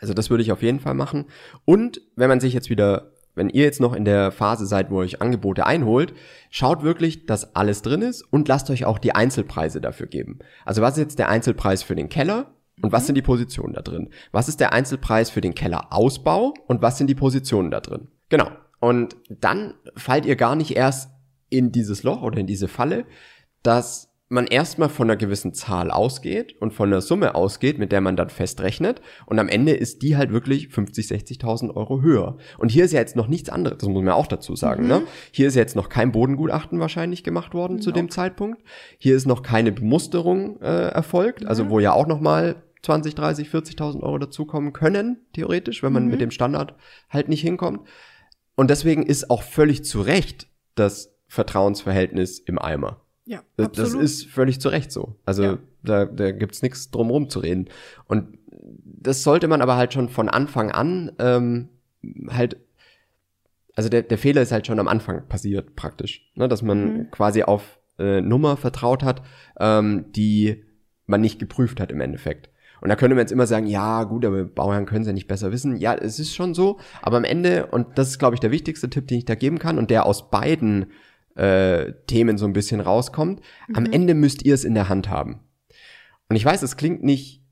Also 0.00 0.14
das 0.14 0.30
würde 0.30 0.42
ich 0.42 0.52
auf 0.52 0.62
jeden 0.62 0.80
Fall 0.80 0.94
machen. 0.94 1.26
Und 1.64 2.00
wenn 2.16 2.28
man 2.28 2.40
sich 2.40 2.54
jetzt 2.54 2.70
wieder, 2.70 3.12
wenn 3.34 3.50
ihr 3.50 3.64
jetzt 3.64 3.80
noch 3.80 3.94
in 3.94 4.04
der 4.04 4.32
Phase 4.32 4.66
seid, 4.66 4.90
wo 4.90 5.00
ihr 5.00 5.04
euch 5.04 5.22
Angebote 5.22 5.66
einholt, 5.66 6.12
schaut 6.50 6.82
wirklich, 6.82 7.26
dass 7.26 7.54
alles 7.54 7.82
drin 7.82 8.02
ist 8.02 8.22
und 8.22 8.48
lasst 8.48 8.70
euch 8.70 8.84
auch 8.84 8.98
die 8.98 9.14
Einzelpreise 9.14 9.80
dafür 9.80 10.06
geben. 10.06 10.40
Also 10.64 10.82
was 10.82 10.94
ist 10.94 11.04
jetzt 11.04 11.18
der 11.18 11.28
Einzelpreis 11.28 11.82
für 11.82 11.94
den 11.94 12.08
Keller? 12.08 12.54
Und 12.80 12.92
was 12.92 13.06
sind 13.06 13.16
die 13.16 13.22
Positionen 13.22 13.74
da 13.74 13.82
drin? 13.82 14.10
Was 14.30 14.48
ist 14.48 14.60
der 14.60 14.72
Einzelpreis 14.72 15.30
für 15.30 15.40
den 15.40 15.54
Kellerausbau? 15.54 16.54
Und 16.66 16.80
was 16.80 16.96
sind 16.96 17.08
die 17.08 17.16
Positionen 17.16 17.72
da 17.72 17.80
drin? 17.80 18.08
Genau. 18.28 18.50
Und 18.78 19.16
dann 19.28 19.74
fallt 19.96 20.26
ihr 20.26 20.36
gar 20.36 20.54
nicht 20.54 20.76
erst 20.76 21.10
in 21.50 21.72
dieses 21.72 22.02
Loch 22.02 22.22
oder 22.22 22.38
in 22.38 22.46
diese 22.46 22.68
Falle, 22.68 23.04
dass 23.62 24.08
man 24.28 24.46
erstmal 24.46 24.90
von 24.90 25.08
einer 25.08 25.16
gewissen 25.16 25.54
Zahl 25.54 25.90
ausgeht 25.90 26.54
und 26.60 26.74
von 26.74 26.90
einer 26.90 27.00
Summe 27.00 27.34
ausgeht, 27.34 27.78
mit 27.78 27.92
der 27.92 28.02
man 28.02 28.16
dann 28.16 28.28
festrechnet. 28.28 29.00
Und 29.24 29.38
am 29.38 29.48
Ende 29.48 29.72
ist 29.72 30.02
die 30.02 30.16
halt 30.16 30.32
wirklich 30.32 30.68
50, 30.68 31.06
60.000 31.06 31.74
Euro 31.74 32.02
höher. 32.02 32.36
Und 32.58 32.70
hier 32.70 32.84
ist 32.84 32.92
ja 32.92 33.00
jetzt 33.00 33.16
noch 33.16 33.28
nichts 33.28 33.48
anderes, 33.48 33.78
das 33.78 33.88
muss 33.88 34.02
man 34.02 34.12
auch 34.12 34.26
dazu 34.26 34.54
sagen. 34.54 34.86
Ne? 34.86 35.02
Hier 35.32 35.48
ist 35.48 35.54
jetzt 35.54 35.76
noch 35.76 35.88
kein 35.88 36.12
Bodengutachten 36.12 36.78
wahrscheinlich 36.78 37.24
gemacht 37.24 37.54
worden 37.54 37.80
zu 37.80 37.90
dem 37.90 38.10
Zeitpunkt. 38.10 38.62
Hier 38.98 39.16
ist 39.16 39.26
noch 39.26 39.42
keine 39.42 39.72
Bemusterung 39.72 40.60
äh, 40.60 40.88
erfolgt, 40.88 41.46
also 41.46 41.70
wo 41.70 41.80
ja 41.80 41.92
auch 41.92 42.06
noch 42.06 42.20
mal 42.20 42.62
20, 42.82 43.14
30, 43.14 43.48
40.000 43.48 44.02
Euro 44.02 44.18
dazukommen 44.18 44.72
können, 44.72 45.26
theoretisch, 45.32 45.82
wenn 45.82 45.92
man 45.92 46.06
mit 46.06 46.20
dem 46.20 46.30
Standard 46.30 46.74
halt 47.08 47.28
nicht 47.28 47.40
hinkommt. 47.40 47.80
Und 48.56 48.70
deswegen 48.70 49.04
ist 49.04 49.30
auch 49.30 49.42
völlig 49.42 49.84
zu 49.84 50.00
Recht 50.00 50.48
das 50.74 51.17
Vertrauensverhältnis 51.28 52.38
im 52.40 52.58
Eimer. 52.58 53.00
Ja, 53.26 53.42
Das, 53.56 53.72
das 53.72 53.94
ist 53.94 54.26
völlig 54.26 54.60
zu 54.60 54.68
Recht 54.70 54.90
so. 54.90 55.16
Also 55.26 55.42
Ja. 55.42 55.58
da, 55.82 56.04
da 56.06 56.30
gibt's 56.32 56.62
nichts 56.62 56.90
drum 56.90 57.10
rum 57.10 57.28
zu 57.28 57.40
reden. 57.40 57.68
Und 58.06 58.38
das 58.84 59.22
sollte 59.22 59.48
man 59.48 59.60
aber 59.62 59.76
halt 59.76 59.92
schon 59.92 60.08
von 60.08 60.28
Anfang 60.28 60.70
an 60.70 61.12
ähm, 61.18 61.68
halt, 62.30 62.56
also 63.74 63.88
der, 63.88 64.02
der 64.02 64.18
Fehler 64.18 64.42
ist 64.42 64.52
halt 64.52 64.66
schon 64.66 64.78
am 64.80 64.88
Anfang 64.88 65.26
passiert 65.28 65.76
praktisch, 65.76 66.30
ne? 66.34 66.48
dass 66.48 66.62
man 66.62 66.84
Mhm. 66.98 67.10
quasi 67.10 67.42
auf 67.42 67.78
äh, 67.98 68.20
Nummer 68.20 68.56
vertraut 68.56 69.02
hat, 69.02 69.22
ähm, 69.60 70.06
die 70.12 70.64
man 71.06 71.20
nicht 71.20 71.38
geprüft 71.38 71.80
hat 71.80 71.92
im 71.92 72.00
Endeffekt. 72.00 72.50
Und 72.80 72.88
da 72.90 72.96
könnte 72.96 73.16
man 73.16 73.22
jetzt 73.22 73.32
immer 73.32 73.46
sagen, 73.48 73.66
ja 73.66 74.04
gut, 74.04 74.24
aber 74.24 74.44
Bauherren 74.44 74.86
können 74.86 75.00
es 75.02 75.08
ja 75.08 75.12
nicht 75.12 75.26
besser 75.26 75.50
wissen. 75.50 75.76
Ja, 75.78 75.94
es 75.94 76.20
ist 76.20 76.34
schon 76.34 76.54
so, 76.54 76.78
aber 77.02 77.16
am 77.16 77.24
Ende, 77.24 77.66
und 77.66 77.98
das 77.98 78.08
ist, 78.10 78.18
glaube 78.20 78.34
ich, 78.34 78.40
der 78.40 78.52
wichtigste 78.52 78.88
Tipp, 78.88 79.08
den 79.08 79.18
ich 79.18 79.24
da 79.24 79.34
geben 79.34 79.58
kann, 79.58 79.78
und 79.78 79.90
der 79.90 80.06
aus 80.06 80.30
beiden 80.30 80.86
äh, 81.38 81.92
Themen 82.06 82.36
so 82.38 82.46
ein 82.46 82.52
bisschen 82.52 82.80
rauskommt, 82.80 83.40
am 83.74 83.86
Ende 83.86 84.14
müsst 84.14 84.44
ihr 84.44 84.54
es 84.54 84.64
in 84.64 84.74
der 84.74 84.88
Hand 84.88 85.08
haben. 85.08 85.40
Und 86.28 86.36
ich 86.36 86.44
weiß, 86.44 86.62
es 86.62 86.76
klingt 86.76 87.02
nicht 87.02 87.42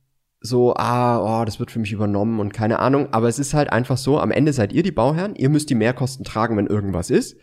so, 0.40 0.74
ah, 0.76 1.40
oh, 1.40 1.44
das 1.44 1.58
wird 1.58 1.70
für 1.70 1.78
mich 1.78 1.92
übernommen 1.92 2.40
und 2.40 2.52
keine 2.52 2.78
Ahnung, 2.78 3.08
aber 3.12 3.26
es 3.28 3.38
ist 3.38 3.54
halt 3.54 3.72
einfach 3.72 3.96
so, 3.96 4.20
am 4.20 4.30
Ende 4.30 4.52
seid 4.52 4.72
ihr 4.72 4.82
die 4.82 4.92
Bauherren, 4.92 5.34
ihr 5.34 5.48
müsst 5.48 5.70
die 5.70 5.74
Mehrkosten 5.74 6.24
tragen, 6.24 6.56
wenn 6.56 6.66
irgendwas 6.66 7.10
ist. 7.10 7.36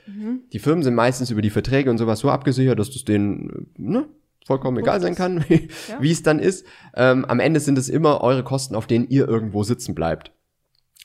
Die 0.53 0.59
Firmen 0.59 0.83
sind 0.83 0.93
meistens 0.95 1.31
über 1.31 1.41
die 1.41 1.49
Verträge 1.49 1.89
und 1.89 1.97
sowas 1.97 2.19
so 2.19 2.29
abgesichert, 2.29 2.77
dass 2.77 2.91
das 2.91 3.03
denen 3.03 3.49
äh, 3.49 3.81
ne, 3.81 4.05
vollkommen 4.45 4.77
egal 4.77 5.01
sein 5.01 5.15
kann, 5.15 5.43
wie, 5.49 5.67
Ja. 5.89 5.99
es 6.01 6.21
dann 6.23 6.39
ist. 6.39 6.65
Ähm, 6.95 7.25
am 7.25 7.39
Ende 7.39 7.59
sind 7.59 7.77
es 7.77 7.89
immer 7.89 8.21
eure 8.21 8.43
Kosten, 8.43 8.75
auf 8.75 8.85
denen 8.87 9.07
ihr 9.09 9.27
irgendwo 9.27 9.63
sitzen 9.63 9.95
bleibt. 9.95 10.31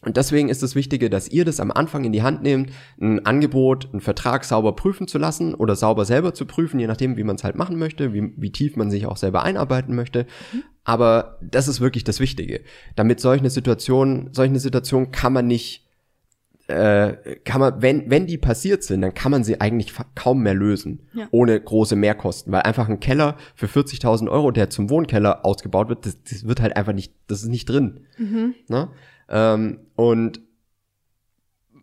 Und 0.02 0.16
deswegen 0.16 0.48
ist 0.48 0.62
das 0.62 0.76
Wichtige, 0.76 1.11
dass 1.11 1.28
ihr 1.28 1.44
das 1.44 1.58
am 1.58 1.72
Anfang 1.72 2.04
in 2.04 2.12
die 2.12 2.22
Hand 2.22 2.42
nehmt, 2.42 2.70
ein 3.00 3.26
Angebot, 3.26 3.88
einen 3.90 4.00
Vertrag 4.00 4.44
sauber 4.44 4.76
prüfen 4.76 5.08
zu 5.08 5.18
lassen 5.18 5.54
oder 5.54 5.74
sauber 5.74 6.04
selber 6.04 6.34
zu 6.34 6.46
prüfen, 6.46 6.78
je 6.78 6.87
nachdem, 6.87 7.16
wie 7.16 7.24
man 7.24 7.34
es 7.34 7.42
halt 7.42 7.56
machen 7.56 7.78
möchte, 7.78 8.12
wie, 8.14 8.32
wie 8.37 8.52
tief 8.52 8.76
man 8.76 8.92
sich 8.92 9.06
auch 9.06 9.16
selber 9.16 9.42
einarbeiten 9.42 9.96
möchte. 9.96 10.26
Aber 10.84 11.38
das 11.42 11.66
ist 11.66 11.80
wirklich 11.80 12.04
das 12.04 12.20
Wichtige. 12.20 12.61
Damit 12.94 13.18
solch 13.18 13.40
eine 13.40 13.50
Situation, 13.50 14.28
solch 14.32 14.50
eine 14.50 14.61
Situation 14.61 15.11
kann 15.11 15.32
man 15.32 15.48
nicht, 15.48 15.84
äh, 16.68 17.37
kann 17.44 17.61
man, 17.61 17.82
wenn, 17.82 18.08
wenn 18.08 18.26
die 18.26 18.38
passiert 18.38 18.84
sind, 18.84 19.00
dann 19.02 19.14
kann 19.14 19.32
man 19.32 19.42
sie 19.42 19.61
eigentlich 19.61 19.92
kaum 20.14 20.42
mehr 20.44 20.54
lösen, 20.54 21.00
Ja. 21.12 21.26
ohne 21.32 21.58
große 21.61 21.96
Mehrkosten, 21.96 22.52
weil 22.52 22.62
einfach 22.62 22.88
ein 22.88 23.00
Keller 23.00 23.37
für 23.56 23.66
40.000 23.66 24.28
Euro, 24.30 24.52
der 24.52 24.70
zum 24.70 24.90
Wohnkeller 24.90 25.44
ausgebaut 25.44 25.88
wird, 25.88 26.06
das, 26.06 26.22
das 26.22 26.46
wird 26.46 26.61
halt 26.61 26.76
einfach 26.76 26.92
nicht, 26.92 27.12
das 27.26 27.42
ist 27.42 27.48
nicht 27.48 27.68
drin. 27.68 28.00
Ne? 28.68 28.88
Ähm, 29.29 29.81
und 29.97 30.41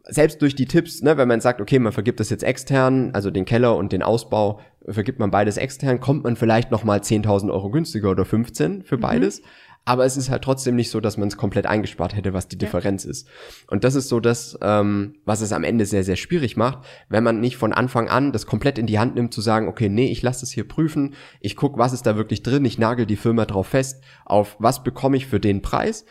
selbst 0.08 0.42
durch 0.42 0.56
die 0.56 0.68
Tipps, 0.68 1.02
ne, 1.02 1.18
wenn 1.18 1.28
man 1.28 1.42
sagt, 1.42 1.62
okay, 1.62 1.80
man 1.80 1.92
vergibt 1.92 2.20
das 2.20 2.30
jetzt 2.30 2.44
extern, 2.44 3.12
also 3.14 3.32
den 3.32 3.46
Keller 3.46 3.76
und 3.76 3.92
den 3.92 4.04
Ausbau, 4.04 4.60
vergibt 4.88 5.20
man 5.20 5.32
beides 5.32 5.58
extern, 5.58 6.00
kommt 6.00 6.24
man 6.24 6.36
vielleicht 6.36 6.72
noch 6.72 6.84
mal 6.84 7.00
10.000 7.00 7.52
Euro 7.52 7.72
günstiger 7.72 8.12
oder 8.12 8.26
15 8.26 8.84
für 8.84 8.98
beides. 8.98 9.42
Aber 9.88 10.04
es 10.04 10.18
ist 10.18 10.32
halt 10.32 10.44
trotzdem 10.44 10.76
nicht 10.76 10.90
so, 10.90 11.00
dass 11.00 11.16
man 11.16 11.28
es 11.28 11.38
komplett 11.38 11.68
eingespart 11.68 12.16
hätte, 12.16 12.34
was 12.34 12.48
die 12.48 12.58
Differenz 12.58 13.06
ist. 13.06 13.28
Und 13.68 13.84
das 13.84 13.94
ist 13.94 14.10
so 14.10 14.20
das, 14.20 14.58
ähm, 14.62 15.18
was 15.26 15.42
es 15.42 15.54
am 15.54 15.64
Ende 15.64 15.86
sehr, 15.86 16.04
sehr 16.04 16.16
schwierig 16.16 16.58
macht, 16.58 16.80
wenn 17.08 17.24
man 17.24 17.40
nicht 17.40 17.58
von 17.58 17.72
Anfang 17.72 18.10
an 18.10 18.32
das 18.32 18.48
komplett 18.48 18.80
in 18.80 18.88
die 18.88 18.98
Hand 18.98 19.14
nimmt, 19.14 19.32
zu 19.32 19.42
sagen, 19.42 19.68
okay, 19.68 19.88
nee, 19.88 20.12
ich 20.12 20.24
lasse 20.24 20.42
das 20.42 20.52
hier 20.52 20.68
prüfen, 20.68 21.14
ich 21.40 21.56
guck, 21.56 21.78
was 21.78 21.94
ist 21.94 22.08
da 22.08 22.16
wirklich 22.16 22.42
drin, 22.42 22.66
ich 22.66 22.80
nagel 22.80 23.06
die 23.06 23.16
Firma 23.16 23.46
drauf 23.46 23.68
fest, 23.68 24.04
auf 24.26 24.56
was 24.58 24.84
bekomme 24.84 25.18
ich 25.18 25.28
für 25.28 25.40
den 25.40 25.62
Preis. 25.62 26.06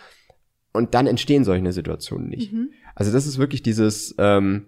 Und 0.75 0.93
dann 0.95 1.07
entstehen 1.07 1.45
solche 1.45 1.73
Situationen 1.73 2.29
nicht. 2.29 2.53
Also 2.95 3.11
das 3.13 3.27
ist 3.27 3.39
wirklich 3.39 3.63
dieses 3.63 4.15
ähm, 4.19 4.67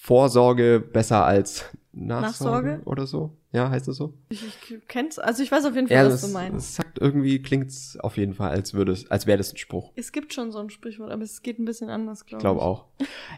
Vorsorge 0.00 0.80
besser 0.80 1.24
als 1.26 1.64
Nachsorge, 1.92 2.68
Nachsorge? 2.68 2.82
oder 2.86 3.06
so. 3.06 3.36
Ja, 3.52 3.68
heißt 3.68 3.88
das 3.88 3.96
so? 3.96 4.14
Ich, 4.28 4.44
ich 4.44 4.78
kenn's, 4.86 5.18
also 5.18 5.42
ich 5.42 5.50
weiß 5.50 5.64
auf 5.64 5.74
jeden 5.74 5.88
Fall, 5.88 5.96
Ja, 5.96 6.04
was 6.06 6.20
das, 6.20 6.30
du 6.30 6.32
meinst. 6.32 6.54
das 6.68 6.74
sagt 6.76 6.98
irgendwie, 7.00 7.42
klingt's 7.42 7.98
auf 7.98 8.16
jeden 8.16 8.32
Fall, 8.34 8.50
als 8.50 8.74
würde 8.74 8.92
es, 8.92 9.10
als 9.10 9.26
wäre 9.26 9.38
das 9.38 9.52
ein 9.52 9.56
Spruch. 9.56 9.92
Es 9.96 10.12
gibt 10.12 10.32
schon 10.32 10.52
so 10.52 10.58
ein 10.60 10.70
Sprichwort, 10.70 11.10
aber 11.10 11.22
es 11.24 11.42
geht 11.42 11.58
ein 11.58 11.64
bisschen 11.64 11.90
anders, 11.90 12.24
glaube 12.26 12.36
Ich 12.38 12.44
ich. 12.44 12.44
glaube 12.44 12.62
auch. 12.62 12.86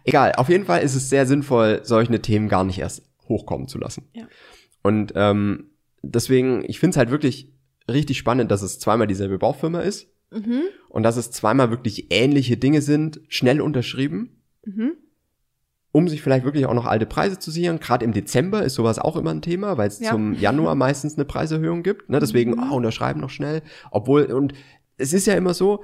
Egal, 0.04 0.32
auf 0.36 0.50
jeden 0.50 0.66
Fall 0.66 0.82
ist 0.82 0.94
es 0.94 1.08
sehr 1.08 1.24
sinnvoll, 1.26 1.80
solche 1.82 2.20
Themen 2.20 2.50
gar 2.50 2.62
nicht 2.64 2.78
erst 2.78 3.02
hochkommen 3.26 3.68
zu 3.68 3.78
lassen. 3.78 4.06
Ja. 4.12 4.28
Und 4.82 5.14
ähm, 5.16 5.70
deswegen, 6.02 6.62
ich 6.68 6.78
finde 6.78 6.90
es 6.90 6.96
halt 6.98 7.10
wirklich 7.10 7.50
richtig 7.90 8.18
spannend, 8.18 8.50
dass 8.50 8.60
es 8.60 8.78
zweimal 8.78 9.06
dieselbe 9.06 9.38
Baufirma 9.38 9.80
ist 9.80 10.11
Mhm. 10.32 10.62
und 10.88 11.02
dass 11.02 11.16
es 11.16 11.30
zweimal 11.30 11.70
wirklich 11.70 12.06
ähnliche 12.10 12.56
Dinge 12.56 12.80
sind, 12.82 13.20
schnell 13.28 13.60
unterschrieben, 13.60 14.40
Mhm. 14.64 14.92
um 15.92 16.08
sich 16.08 16.22
vielleicht 16.22 16.44
wirklich 16.44 16.66
auch 16.66 16.74
noch 16.74 16.86
alte 16.86 17.06
Preise 17.06 17.38
zu 17.38 17.50
sichern. 17.50 17.78
Gerade 17.80 18.04
im 18.04 18.12
Dezember 18.12 18.62
ist 18.62 18.74
sowas 18.74 18.98
auch 18.98 19.16
immer 19.16 19.30
ein 19.30 19.42
Thema, 19.42 19.76
weil 19.76 19.88
es 19.88 20.00
Ja. 20.00 20.10
zum 20.10 20.32
Januar 20.34 20.74
meistens 20.74 21.14
eine 21.16 21.24
Preiserhöhung 21.24 21.82
gibt. 21.82 22.08
Ne? 22.08 22.18
Deswegen, 22.18 22.52
Mhm. 22.52 22.70
oh, 22.72 22.76
unterschreiben 22.76 23.20
noch 23.20 23.30
schnell. 23.30 23.62
Obwohl, 23.90 24.24
und 24.24 24.54
es 24.96 25.12
ist 25.12 25.26
ja 25.26 25.34
immer 25.34 25.52
so, 25.54 25.82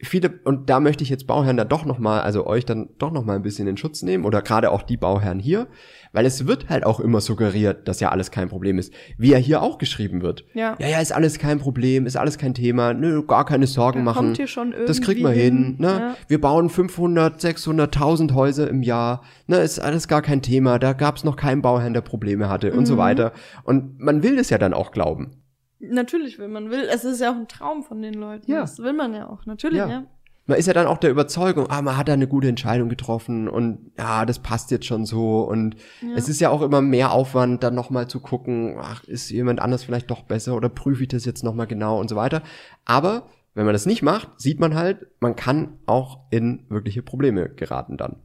viele, 0.00 0.40
und 0.44 0.70
da 0.70 0.78
möchte 0.80 1.02
ich 1.02 1.10
jetzt 1.10 1.26
Bauherren 1.26 1.56
da 1.56 1.64
doch 1.64 1.84
noch 1.84 1.98
mal, 1.98 2.20
also 2.20 2.46
euch 2.46 2.64
dann 2.64 2.90
doch 2.98 3.10
noch 3.10 3.24
mal 3.24 3.34
ein 3.36 3.42
bisschen 3.42 3.66
in 3.66 3.76
Schutz 3.76 4.02
nehmen 4.02 4.24
oder 4.24 4.42
gerade 4.42 4.70
auch 4.70 4.82
die 4.82 4.96
Bauherren 4.96 5.40
hier, 5.40 5.66
weil 6.12 6.24
es 6.24 6.46
wird 6.46 6.68
halt 6.68 6.86
auch 6.86 7.00
immer 7.00 7.20
suggeriert, 7.20 7.88
dass 7.88 7.98
ja 8.00 8.10
alles 8.10 8.30
kein 8.30 8.48
Problem 8.48 8.78
ist, 8.78 8.92
wie 9.18 9.30
ja 9.30 9.38
hier 9.38 9.60
auch 9.62 9.78
geschrieben 9.78 10.22
wird. 10.22 10.44
Ja. 10.54 10.76
Ja, 10.78 10.86
ja, 10.88 11.00
ist 11.00 11.12
alles 11.12 11.38
kein 11.38 11.58
Problem, 11.58 12.06
ist 12.06 12.16
alles 12.16 12.38
kein 12.38 12.54
Thema, 12.54 12.94
nö, 12.94 13.22
gar 13.26 13.44
keine 13.44 13.66
Sorgen 13.66 14.00
Da 14.00 14.04
machen. 14.04 14.26
kommt 14.26 14.36
hier 14.36 14.46
schon 14.46 14.72
Das 14.86 15.00
kriegen 15.00 15.22
wir 15.22 15.34
irgendwie 15.34 15.42
hin, 15.42 15.64
hin, 15.64 15.76
ne? 15.80 15.88
ja. 16.00 16.16
Wir 16.28 16.40
bauen 16.40 16.70
500, 16.70 17.40
600.000 17.40 18.34
Häuser 18.34 18.68
im 18.68 18.82
Jahr, 18.82 19.22
ne? 19.46 19.56
Ist 19.58 19.80
alles 19.80 20.08
gar 20.08 20.22
kein 20.22 20.42
Thema, 20.42 20.78
da 20.78 20.92
gab's 20.92 21.24
noch 21.24 21.36
keinen 21.36 21.60
Bauherrn, 21.62 21.92
der 21.94 22.00
Probleme 22.02 22.48
hatte 22.48 22.72
und 22.72 22.86
so 22.86 22.94
Mhm. 22.94 22.98
weiter. 22.98 23.32
Und 23.64 23.98
man 23.98 24.22
will 24.22 24.36
das 24.36 24.50
ja 24.50 24.58
dann 24.58 24.74
auch 24.74 24.92
glauben. 24.92 25.42
Natürlich 25.80 26.38
will 26.38 26.48
man 26.48 26.70
will. 26.70 26.88
Es 26.90 27.04
ist 27.04 27.20
ja 27.20 27.30
auch 27.30 27.36
ein 27.36 27.48
Traum 27.48 27.82
von 27.84 28.02
den 28.02 28.14
Leuten. 28.14 28.50
Ja. 28.50 28.60
Das 28.60 28.78
will 28.78 28.92
man 28.92 29.14
ja 29.14 29.28
auch. 29.28 29.46
Natürlich, 29.46 29.78
Ja. 29.78 29.88
ja. 29.88 30.04
Man 30.46 30.56
ist 30.56 30.64
ja 30.64 30.72
dann 30.72 30.86
auch 30.86 30.96
der 30.96 31.10
Überzeugung, 31.10 31.66
ah, 31.68 31.82
man 31.82 31.98
hat 31.98 32.08
da 32.08 32.14
eine 32.14 32.26
gute 32.26 32.48
Entscheidung 32.48 32.88
getroffen 32.88 33.48
und 33.48 33.92
ja, 33.98 34.24
das 34.24 34.38
passt 34.38 34.70
jetzt 34.70 34.86
schon 34.86 35.04
so 35.04 35.42
und 35.42 35.76
Ja. 36.00 36.14
es 36.16 36.30
ist 36.30 36.40
ja 36.40 36.48
auch 36.48 36.62
immer 36.62 36.80
mehr 36.80 37.12
Aufwand, 37.12 37.62
dann 37.62 37.74
nochmal 37.74 38.08
zu 38.08 38.18
gucken, 38.20 38.76
ach, 38.80 39.04
ist 39.04 39.28
jemand 39.30 39.60
anders 39.60 39.84
vielleicht 39.84 40.10
doch 40.10 40.22
besser 40.22 40.56
oder 40.56 40.70
prüfe 40.70 41.02
ich 41.02 41.08
das 41.10 41.26
jetzt 41.26 41.44
nochmal 41.44 41.66
genau 41.66 42.00
und 42.00 42.08
so 42.08 42.16
weiter. 42.16 42.40
Aber 42.86 43.28
wenn 43.52 43.66
man 43.66 43.74
das 43.74 43.84
nicht 43.84 44.00
macht, 44.02 44.40
sieht 44.40 44.58
man 44.58 44.74
halt, 44.74 45.06
man 45.20 45.36
kann 45.36 45.74
auch 45.84 46.20
in 46.30 46.64
wirkliche 46.70 47.02
Probleme 47.02 47.50
geraten 47.50 47.98
dann. 47.98 48.16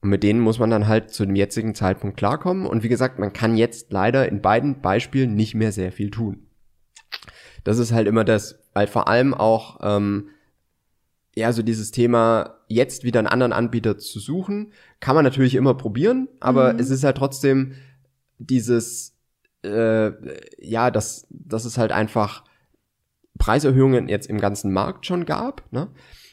Und 0.00 0.10
mit 0.10 0.24
denen 0.24 0.40
muss 0.40 0.58
man 0.58 0.70
dann 0.70 0.88
halt 0.88 1.10
zu 1.10 1.24
dem 1.26 1.36
jetzigen 1.36 1.76
Zeitpunkt 1.76 2.16
klarkommen. 2.16 2.66
Und 2.66 2.82
wie 2.82 2.88
gesagt, 2.88 3.20
man 3.20 3.32
kann 3.32 3.56
jetzt 3.56 3.92
leider 3.92 4.28
in 4.28 4.42
beiden 4.42 4.80
Beispielen 4.80 5.36
nicht 5.36 5.54
mehr 5.54 5.70
sehr 5.70 5.92
viel 5.92 6.10
tun. 6.10 6.45
Das 7.66 7.78
ist 7.78 7.92
halt 7.92 8.06
immer 8.06 8.24
das, 8.24 8.60
weil 8.74 8.86
vor 8.86 9.08
allem 9.08 9.34
auch, 9.34 9.78
ähm, 9.82 10.28
ja, 11.34 11.52
so 11.52 11.62
dieses 11.62 11.90
Thema, 11.90 12.54
jetzt 12.68 13.02
wieder 13.02 13.18
einen 13.18 13.26
anderen 13.26 13.52
Anbieter 13.52 13.98
zu 13.98 14.20
suchen, 14.20 14.72
kann 15.00 15.16
man 15.16 15.24
natürlich 15.24 15.54
immer 15.56 15.74
probieren, 15.74 16.28
aber 16.40 16.72
Mhm. 16.72 16.78
es 16.78 16.90
ist 16.90 17.02
halt 17.04 17.16
trotzdem 17.16 17.72
dieses, 18.38 19.16
äh, 19.64 20.12
ja, 20.58 20.90
dass, 20.92 21.26
dass 21.30 21.64
es 21.64 21.76
halt 21.76 21.90
einfach 21.90 22.44
Preiserhöhungen 23.38 24.08
jetzt 24.08 24.28
im 24.28 24.40
ganzen 24.40 24.72
Markt 24.72 25.04
schon 25.06 25.26
gab. 25.26 25.64
Ne? 25.72 25.88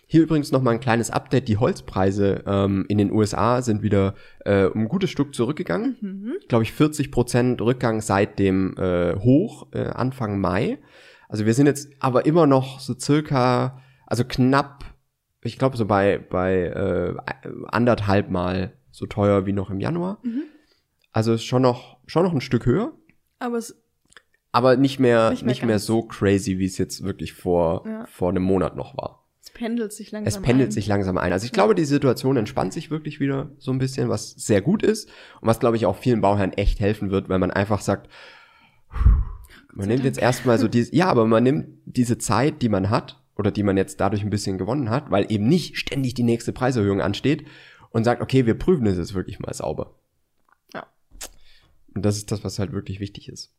Hier 0.05 0.21
übrigens 0.21 0.51
noch 0.51 0.61
mal 0.61 0.71
ein 0.71 0.79
kleines 0.79 1.09
Update. 1.09 1.47
Die 1.47 1.57
Holzpreise 1.57 2.43
ähm, 2.45 2.85
in 2.87 2.97
den 2.99 3.11
USA 3.11 3.61
sind 3.61 3.81
wieder 3.81 4.13
äh, 4.45 4.65
um 4.65 4.81
ein 4.81 4.87
gutes 4.87 5.09
Stück 5.09 5.33
zurückgegangen. 5.33 5.97
Mhm. 5.99 6.33
Glaube 6.47 6.63
ich 6.63 6.73
40 6.73 7.11
Prozent 7.11 7.59
Rückgang 7.61 8.01
seit 8.01 8.37
dem 8.37 8.77
äh, 8.77 9.15
Hoch 9.15 9.67
äh, 9.73 9.85
Anfang 9.85 10.39
Mai. 10.39 10.77
Also 11.33 11.47
wir 11.47 11.55
sind 11.55 11.65
jetzt 11.65 11.89
aber 11.99 12.27
immer 12.27 12.45
noch 12.45 12.79
so 12.79 12.93
circa, 12.93 13.81
also 14.05 14.23
knapp, 14.23 14.85
ich 15.41 15.57
glaube 15.57 15.77
so 15.77 15.87
bei 15.87 16.19
bei 16.19 16.57
äh, 16.65 17.15
anderthalb 17.69 18.29
Mal 18.29 18.73
so 18.91 19.07
teuer 19.07 19.47
wie 19.47 19.51
noch 19.51 19.71
im 19.71 19.79
Januar. 19.79 20.19
Mhm. 20.21 20.43
Also 21.11 21.33
ist 21.33 21.43
schon 21.43 21.63
noch 21.63 21.97
schon 22.05 22.23
noch 22.23 22.33
ein 22.33 22.39
Stück 22.41 22.67
höher. 22.67 22.93
Aber 23.39 23.57
es, 23.57 23.75
Aber 24.51 24.77
nicht 24.77 24.99
mehr, 24.99 25.31
Nicht 25.31 25.43
nicht 25.43 25.61
mehr 25.61 25.67
mehr, 25.69 25.73
ganz. 25.77 25.87
so 25.87 26.03
crazy, 26.03 26.59
wie 26.59 26.65
es 26.67 26.77
jetzt 26.77 27.03
wirklich 27.03 27.33
vor, 27.33 27.81
Ja. 27.87 28.05
vor 28.05 28.29
einem 28.29 28.43
Monat 28.43 28.75
noch 28.75 28.95
war. 28.95 29.25
es 29.41 29.49
pendelt 29.49 29.91
sich 29.91 30.11
langsam 30.11 30.27
Es 30.27 30.39
pendelt 30.39 30.69
ein. 30.69 30.71
sich 30.71 30.85
langsam 30.85 31.17
ein. 31.17 31.33
Also 31.33 31.45
ich 31.45 31.51
Ja. 31.51 31.55
glaube, 31.55 31.73
die 31.73 31.85
Situation 31.85 32.37
entspannt 32.37 32.73
sich 32.73 32.91
wirklich 32.91 33.19
wieder 33.19 33.49
so 33.57 33.71
ein 33.71 33.79
bisschen, 33.79 34.07
was 34.07 34.29
sehr 34.33 34.61
gut 34.61 34.83
ist 34.83 35.09
und 35.41 35.47
was, 35.47 35.59
glaube 35.59 35.77
ich, 35.77 35.87
auch 35.87 35.95
vielen 35.97 36.21
Bauherren 36.21 36.53
echt 36.53 36.79
helfen 36.79 37.09
wird, 37.09 37.27
weil 37.27 37.39
man 37.39 37.49
einfach 37.49 37.81
sagt, 37.81 38.07
man 39.75 39.87
nimmt 39.87 40.03
jetzt 40.03 40.19
erstmal 40.19 40.59
so 40.59 40.67
diese, 40.67 40.95
ja, 40.95 41.07
aber 41.07 41.25
man 41.25 41.43
nimmt 41.43 41.67
diese 41.85 42.17
Zeit, 42.17 42.61
die 42.61 42.69
man 42.69 42.89
hat 42.89 43.21
oder 43.35 43.51
die 43.51 43.63
man 43.63 43.77
jetzt 43.77 43.99
dadurch 43.99 44.23
ein 44.23 44.29
bisschen 44.29 44.57
gewonnen 44.57 44.89
hat, 44.89 45.09
weil 45.11 45.31
eben 45.31 45.47
nicht 45.47 45.77
ständig 45.77 46.13
die 46.13 46.23
nächste 46.23 46.53
Preiserhöhung 46.53 47.01
ansteht 47.01 47.45
und 47.89 48.03
sagt, 48.03 48.21
okay, 48.21 48.45
wir 48.45 48.57
prüfen 48.57 48.85
es 48.85 48.97
jetzt 48.97 49.13
wirklich 49.13 49.39
mal 49.39 49.53
sauber. 49.53 49.95
Ja. 50.73 50.87
Und 51.93 52.05
das 52.05 52.17
ist 52.17 52.31
das, 52.31 52.43
was 52.43 52.59
halt 52.59 52.71
wirklich 52.71 52.99
wichtig 52.99 53.29
ist. 53.29 53.53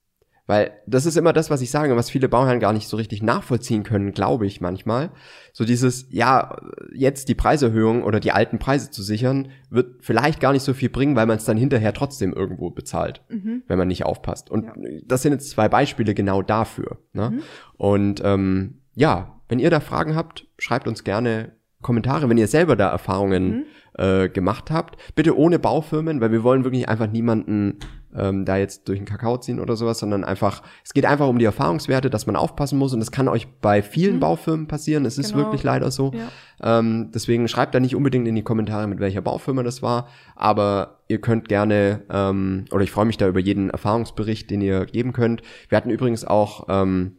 Weil 0.47 0.73
das 0.87 1.07
ist 1.07 1.17
immer 1.17 1.33
das, 1.33 1.49
was 1.49 1.63
ich 1.63 1.71
sage, 1.71 1.97
was 1.97 2.11
viele 2.11 2.29
Bauherren 2.29 2.61
gar 2.61 2.75
nicht 2.75 2.87
so 2.89 2.99
richtig 2.99 3.23
nachvollziehen 3.23 3.83
können, 3.83 4.13
glaube 4.13 4.47
ich 4.47 4.61
manchmal. 4.61 5.11
So 5.55 5.65
dieses, 5.65 6.07
ja, 6.11 6.57
jetzt 6.95 7.29
die 7.31 7.35
Preiserhöhung 7.35 8.03
oder 8.03 8.21
die 8.21 8.33
alten 8.33 8.59
Preise 8.59 8.91
zu 8.91 9.03
sichern, 9.03 9.49
wird 9.71 10.05
vielleicht 10.05 10.41
gar 10.41 10.53
nicht 10.53 10.63
so 10.63 10.75
viel 10.75 10.91
bringen, 10.91 11.17
weil 11.17 11.25
man 11.25 11.39
es 11.39 11.47
dann 11.47 11.57
hinterher 11.57 11.95
trotzdem 11.95 12.35
irgendwo 12.35 12.69
bezahlt, 12.71 13.23
Mhm. 13.31 13.63
wenn 13.69 13.79
man 13.79 13.89
nicht 13.89 14.05
aufpasst. 14.05 14.51
Und 14.51 14.65
Ja. 14.67 14.73
das 15.07 15.23
sind 15.23 15.33
jetzt 15.33 15.49
zwei 15.49 15.69
Beispiele 15.71 16.13
genau 16.13 16.43
dafür. 16.43 16.99
Ne? 17.15 17.31
Mhm. 17.31 17.43
Und 17.79 18.21
ähm, 18.23 18.81
ja, 18.95 19.41
wenn 19.49 19.59
ihr 19.59 19.71
da 19.71 19.81
Fragen 19.81 20.15
habt, 20.15 20.47
schreibt 20.59 20.87
uns 20.87 21.05
gerne 21.05 21.53
Kommentare, 21.81 22.29
wenn 22.29 22.39
ihr 22.39 22.49
selber 22.49 22.77
da 22.77 22.91
Erfahrungen 22.91 23.49
Mhm. 23.49 23.65
äh, 23.97 24.29
gemacht 24.29 24.71
habt. 24.71 24.97
Bitte 25.15 25.37
ohne 25.39 25.59
Baufirmen, 25.59 26.21
weil 26.21 26.33
wir 26.33 26.43
wollen 26.43 26.65
wirklich 26.65 26.89
einfach 26.89 27.11
niemanden 27.11 27.79
ähm, 28.17 28.45
da 28.45 28.57
jetzt 28.57 28.89
durch 28.89 28.99
den 28.99 29.07
Kakao 29.07 29.39
ziehen 29.39 29.61
oder 29.61 29.77
sowas, 29.77 29.99
sondern 29.99 30.25
einfach, 30.25 30.63
es 30.85 30.95
geht 30.95 31.05
einfach 31.05 31.29
um 31.29 31.39
die 31.39 31.45
Erfahrungswerte, 31.45 32.11
dass 32.11 32.27
man 32.27 32.37
aufpassen 32.37 32.79
muss 32.79 32.93
und 32.93 33.01
das 33.01 33.11
kann 33.11 33.29
euch 33.29 33.47
bei 33.61 33.83
vielen 33.83 34.17
Mhm. 34.17 34.21
Baufirmen 34.21 34.67
passieren. 34.69 35.05
Es 35.05 35.19
ist 35.19 35.33
Genau. 35.33 35.45
wirklich 35.45 35.63
leider 35.63 35.91
so. 35.91 36.13
Ja. 36.15 36.79
Ähm, 36.79 37.11
deswegen 37.13 37.49
schreibt 37.49 37.75
da 37.75 37.81
nicht 37.81 37.97
unbedingt 37.97 38.29
in 38.29 38.35
die 38.35 38.43
Kommentare, 38.43 38.87
mit 38.87 39.01
welcher 39.01 39.21
Baufirma 39.21 39.63
das 39.63 39.83
war, 39.83 40.09
aber 40.37 41.01
ihr 41.09 41.21
könnt 41.21 41.49
gerne, 41.49 42.03
ähm, 42.11 42.67
oder 42.71 42.85
ich 42.85 42.91
freue 42.91 43.07
mich 43.07 43.17
da 43.17 43.27
über 43.29 43.41
jeden 43.41 43.71
Erfahrungsbericht, 43.71 44.49
den 44.51 44.61
ihr 44.61 44.87
geben 44.87 45.13
könnt. 45.13 45.43
Wir 45.69 45.77
hatten 45.77 45.91
übrigens 45.91 46.25
auch 46.25 46.67
ähm, 46.69 47.19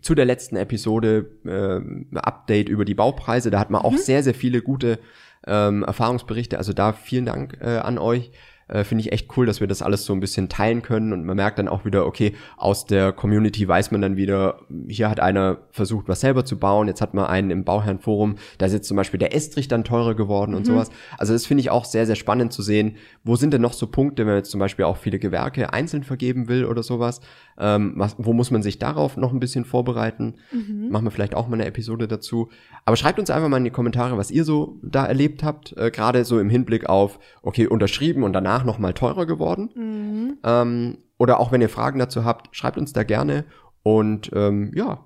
zu 0.00 0.14
der 0.14 0.24
letzten 0.24 0.56
Episode 0.56 1.26
äh, 1.44 2.16
Update 2.18 2.68
über 2.68 2.84
die 2.84 2.94
Baupreise. 2.94 3.50
Da 3.50 3.58
hat 3.60 3.70
man 3.70 3.82
auch 3.82 3.96
sehr, 3.96 4.22
sehr 4.22 4.34
viele 4.34 4.62
gute 4.62 4.98
ähm, 5.46 5.82
Erfahrungsberichte. 5.84 6.56
Also 6.58 6.72
da 6.72 6.92
vielen 6.92 7.26
Dank 7.26 7.58
äh, 7.60 7.78
an 7.78 7.98
euch. 7.98 8.32
Äh, 8.72 8.84
Finde 8.84 9.02
ich 9.02 9.12
echt 9.12 9.28
cool, 9.36 9.44
dass 9.44 9.60
wir 9.60 9.66
das 9.66 9.82
alles 9.82 10.04
so 10.04 10.12
ein 10.14 10.20
bisschen 10.20 10.48
teilen 10.48 10.80
können 10.82 11.12
und 11.12 11.24
man 11.24 11.36
merkt 11.36 11.58
dann 11.58 11.68
auch 11.68 11.84
wieder, 11.84 12.06
okay, 12.06 12.32
aus 12.56 12.86
der 12.86 13.12
Community 13.12 13.68
weiß 13.68 13.90
man 13.90 14.00
dann 14.00 14.16
wieder, 14.16 14.60
hier 14.88 15.10
hat 15.10 15.20
einer 15.20 15.58
versucht, 15.70 16.08
was 16.08 16.20
selber 16.20 16.44
zu 16.44 16.58
bauen, 16.58 16.88
jetzt 16.88 17.02
hat 17.02 17.12
man 17.12 17.26
einen 17.26 17.50
im 17.50 17.64
Bauherrenforum, 17.64 18.36
da 18.56 18.66
ist 18.66 18.72
jetzt 18.72 18.88
zum 18.88 18.96
Beispiel 18.96 19.18
der 19.18 19.34
Estrich 19.34 19.68
dann 19.68 19.84
teurer 19.84 20.14
geworden 20.14 20.54
und 20.54 20.66
sowas. 20.66 20.90
Also 21.18 21.34
das 21.34 21.44
finde 21.44 21.60
ich 21.60 21.70
auch 21.70 21.84
sehr, 21.84 22.06
sehr 22.06 22.16
spannend 22.16 22.52
zu 22.52 22.62
sehen, 22.62 22.96
wo 23.24 23.36
sind 23.36 23.52
denn 23.52 23.60
noch 23.60 23.74
so 23.74 23.86
Punkte, 23.86 24.22
wenn 24.22 24.28
man 24.28 24.36
jetzt 24.36 24.50
zum 24.50 24.60
Beispiel 24.60 24.86
auch 24.86 24.96
viele 24.96 25.18
Gewerke 25.18 25.72
einzeln 25.72 26.02
vergeben 26.02 26.48
will 26.48 26.64
oder 26.64 26.82
sowas, 26.82 27.20
ähm, 27.58 27.92
was, 27.96 28.16
wo 28.18 28.32
muss 28.32 28.50
man 28.50 28.62
sich 28.62 28.78
darauf 28.78 29.16
noch 29.16 29.32
ein 29.32 29.40
bisschen 29.40 29.64
vorbereiten? 29.64 30.34
Mhm. 30.52 30.88
Machen 30.90 31.04
wir 31.04 31.10
vielleicht 31.10 31.34
auch 31.34 31.48
mal 31.48 31.54
eine 31.54 31.66
Episode 31.66 32.08
dazu. 32.08 32.48
Aber 32.84 32.96
schreibt 32.96 33.18
uns 33.18 33.30
einfach 33.30 33.48
mal 33.48 33.58
in 33.58 33.64
die 33.64 33.70
Kommentare, 33.70 34.16
was 34.16 34.30
ihr 34.30 34.44
so 34.44 34.78
da 34.82 35.04
erlebt 35.04 35.42
habt, 35.42 35.76
äh, 35.76 35.90
gerade 35.90 36.24
so 36.24 36.40
im 36.40 36.50
Hinblick 36.50 36.88
auf, 36.88 37.18
okay, 37.42 37.66
unterschrieben 37.66 38.24
und 38.24 38.32
danach 38.32 38.61
noch 38.64 38.78
mal 38.78 38.94
teurer 38.94 39.26
geworden. 39.26 39.70
Mhm. 39.74 40.38
Ähm, 40.44 40.98
oder 41.18 41.40
auch 41.40 41.52
wenn 41.52 41.60
ihr 41.60 41.68
Fragen 41.68 41.98
dazu 41.98 42.24
habt, 42.24 42.54
schreibt 42.54 42.78
uns 42.78 42.92
da 42.92 43.04
gerne. 43.04 43.44
Und 43.82 44.30
ähm, 44.34 44.72
ja, 44.74 45.04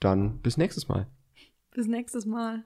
dann 0.00 0.38
bis 0.40 0.56
nächstes 0.56 0.88
Mal. 0.88 1.06
Bis 1.70 1.86
nächstes 1.86 2.26
Mal. 2.26 2.64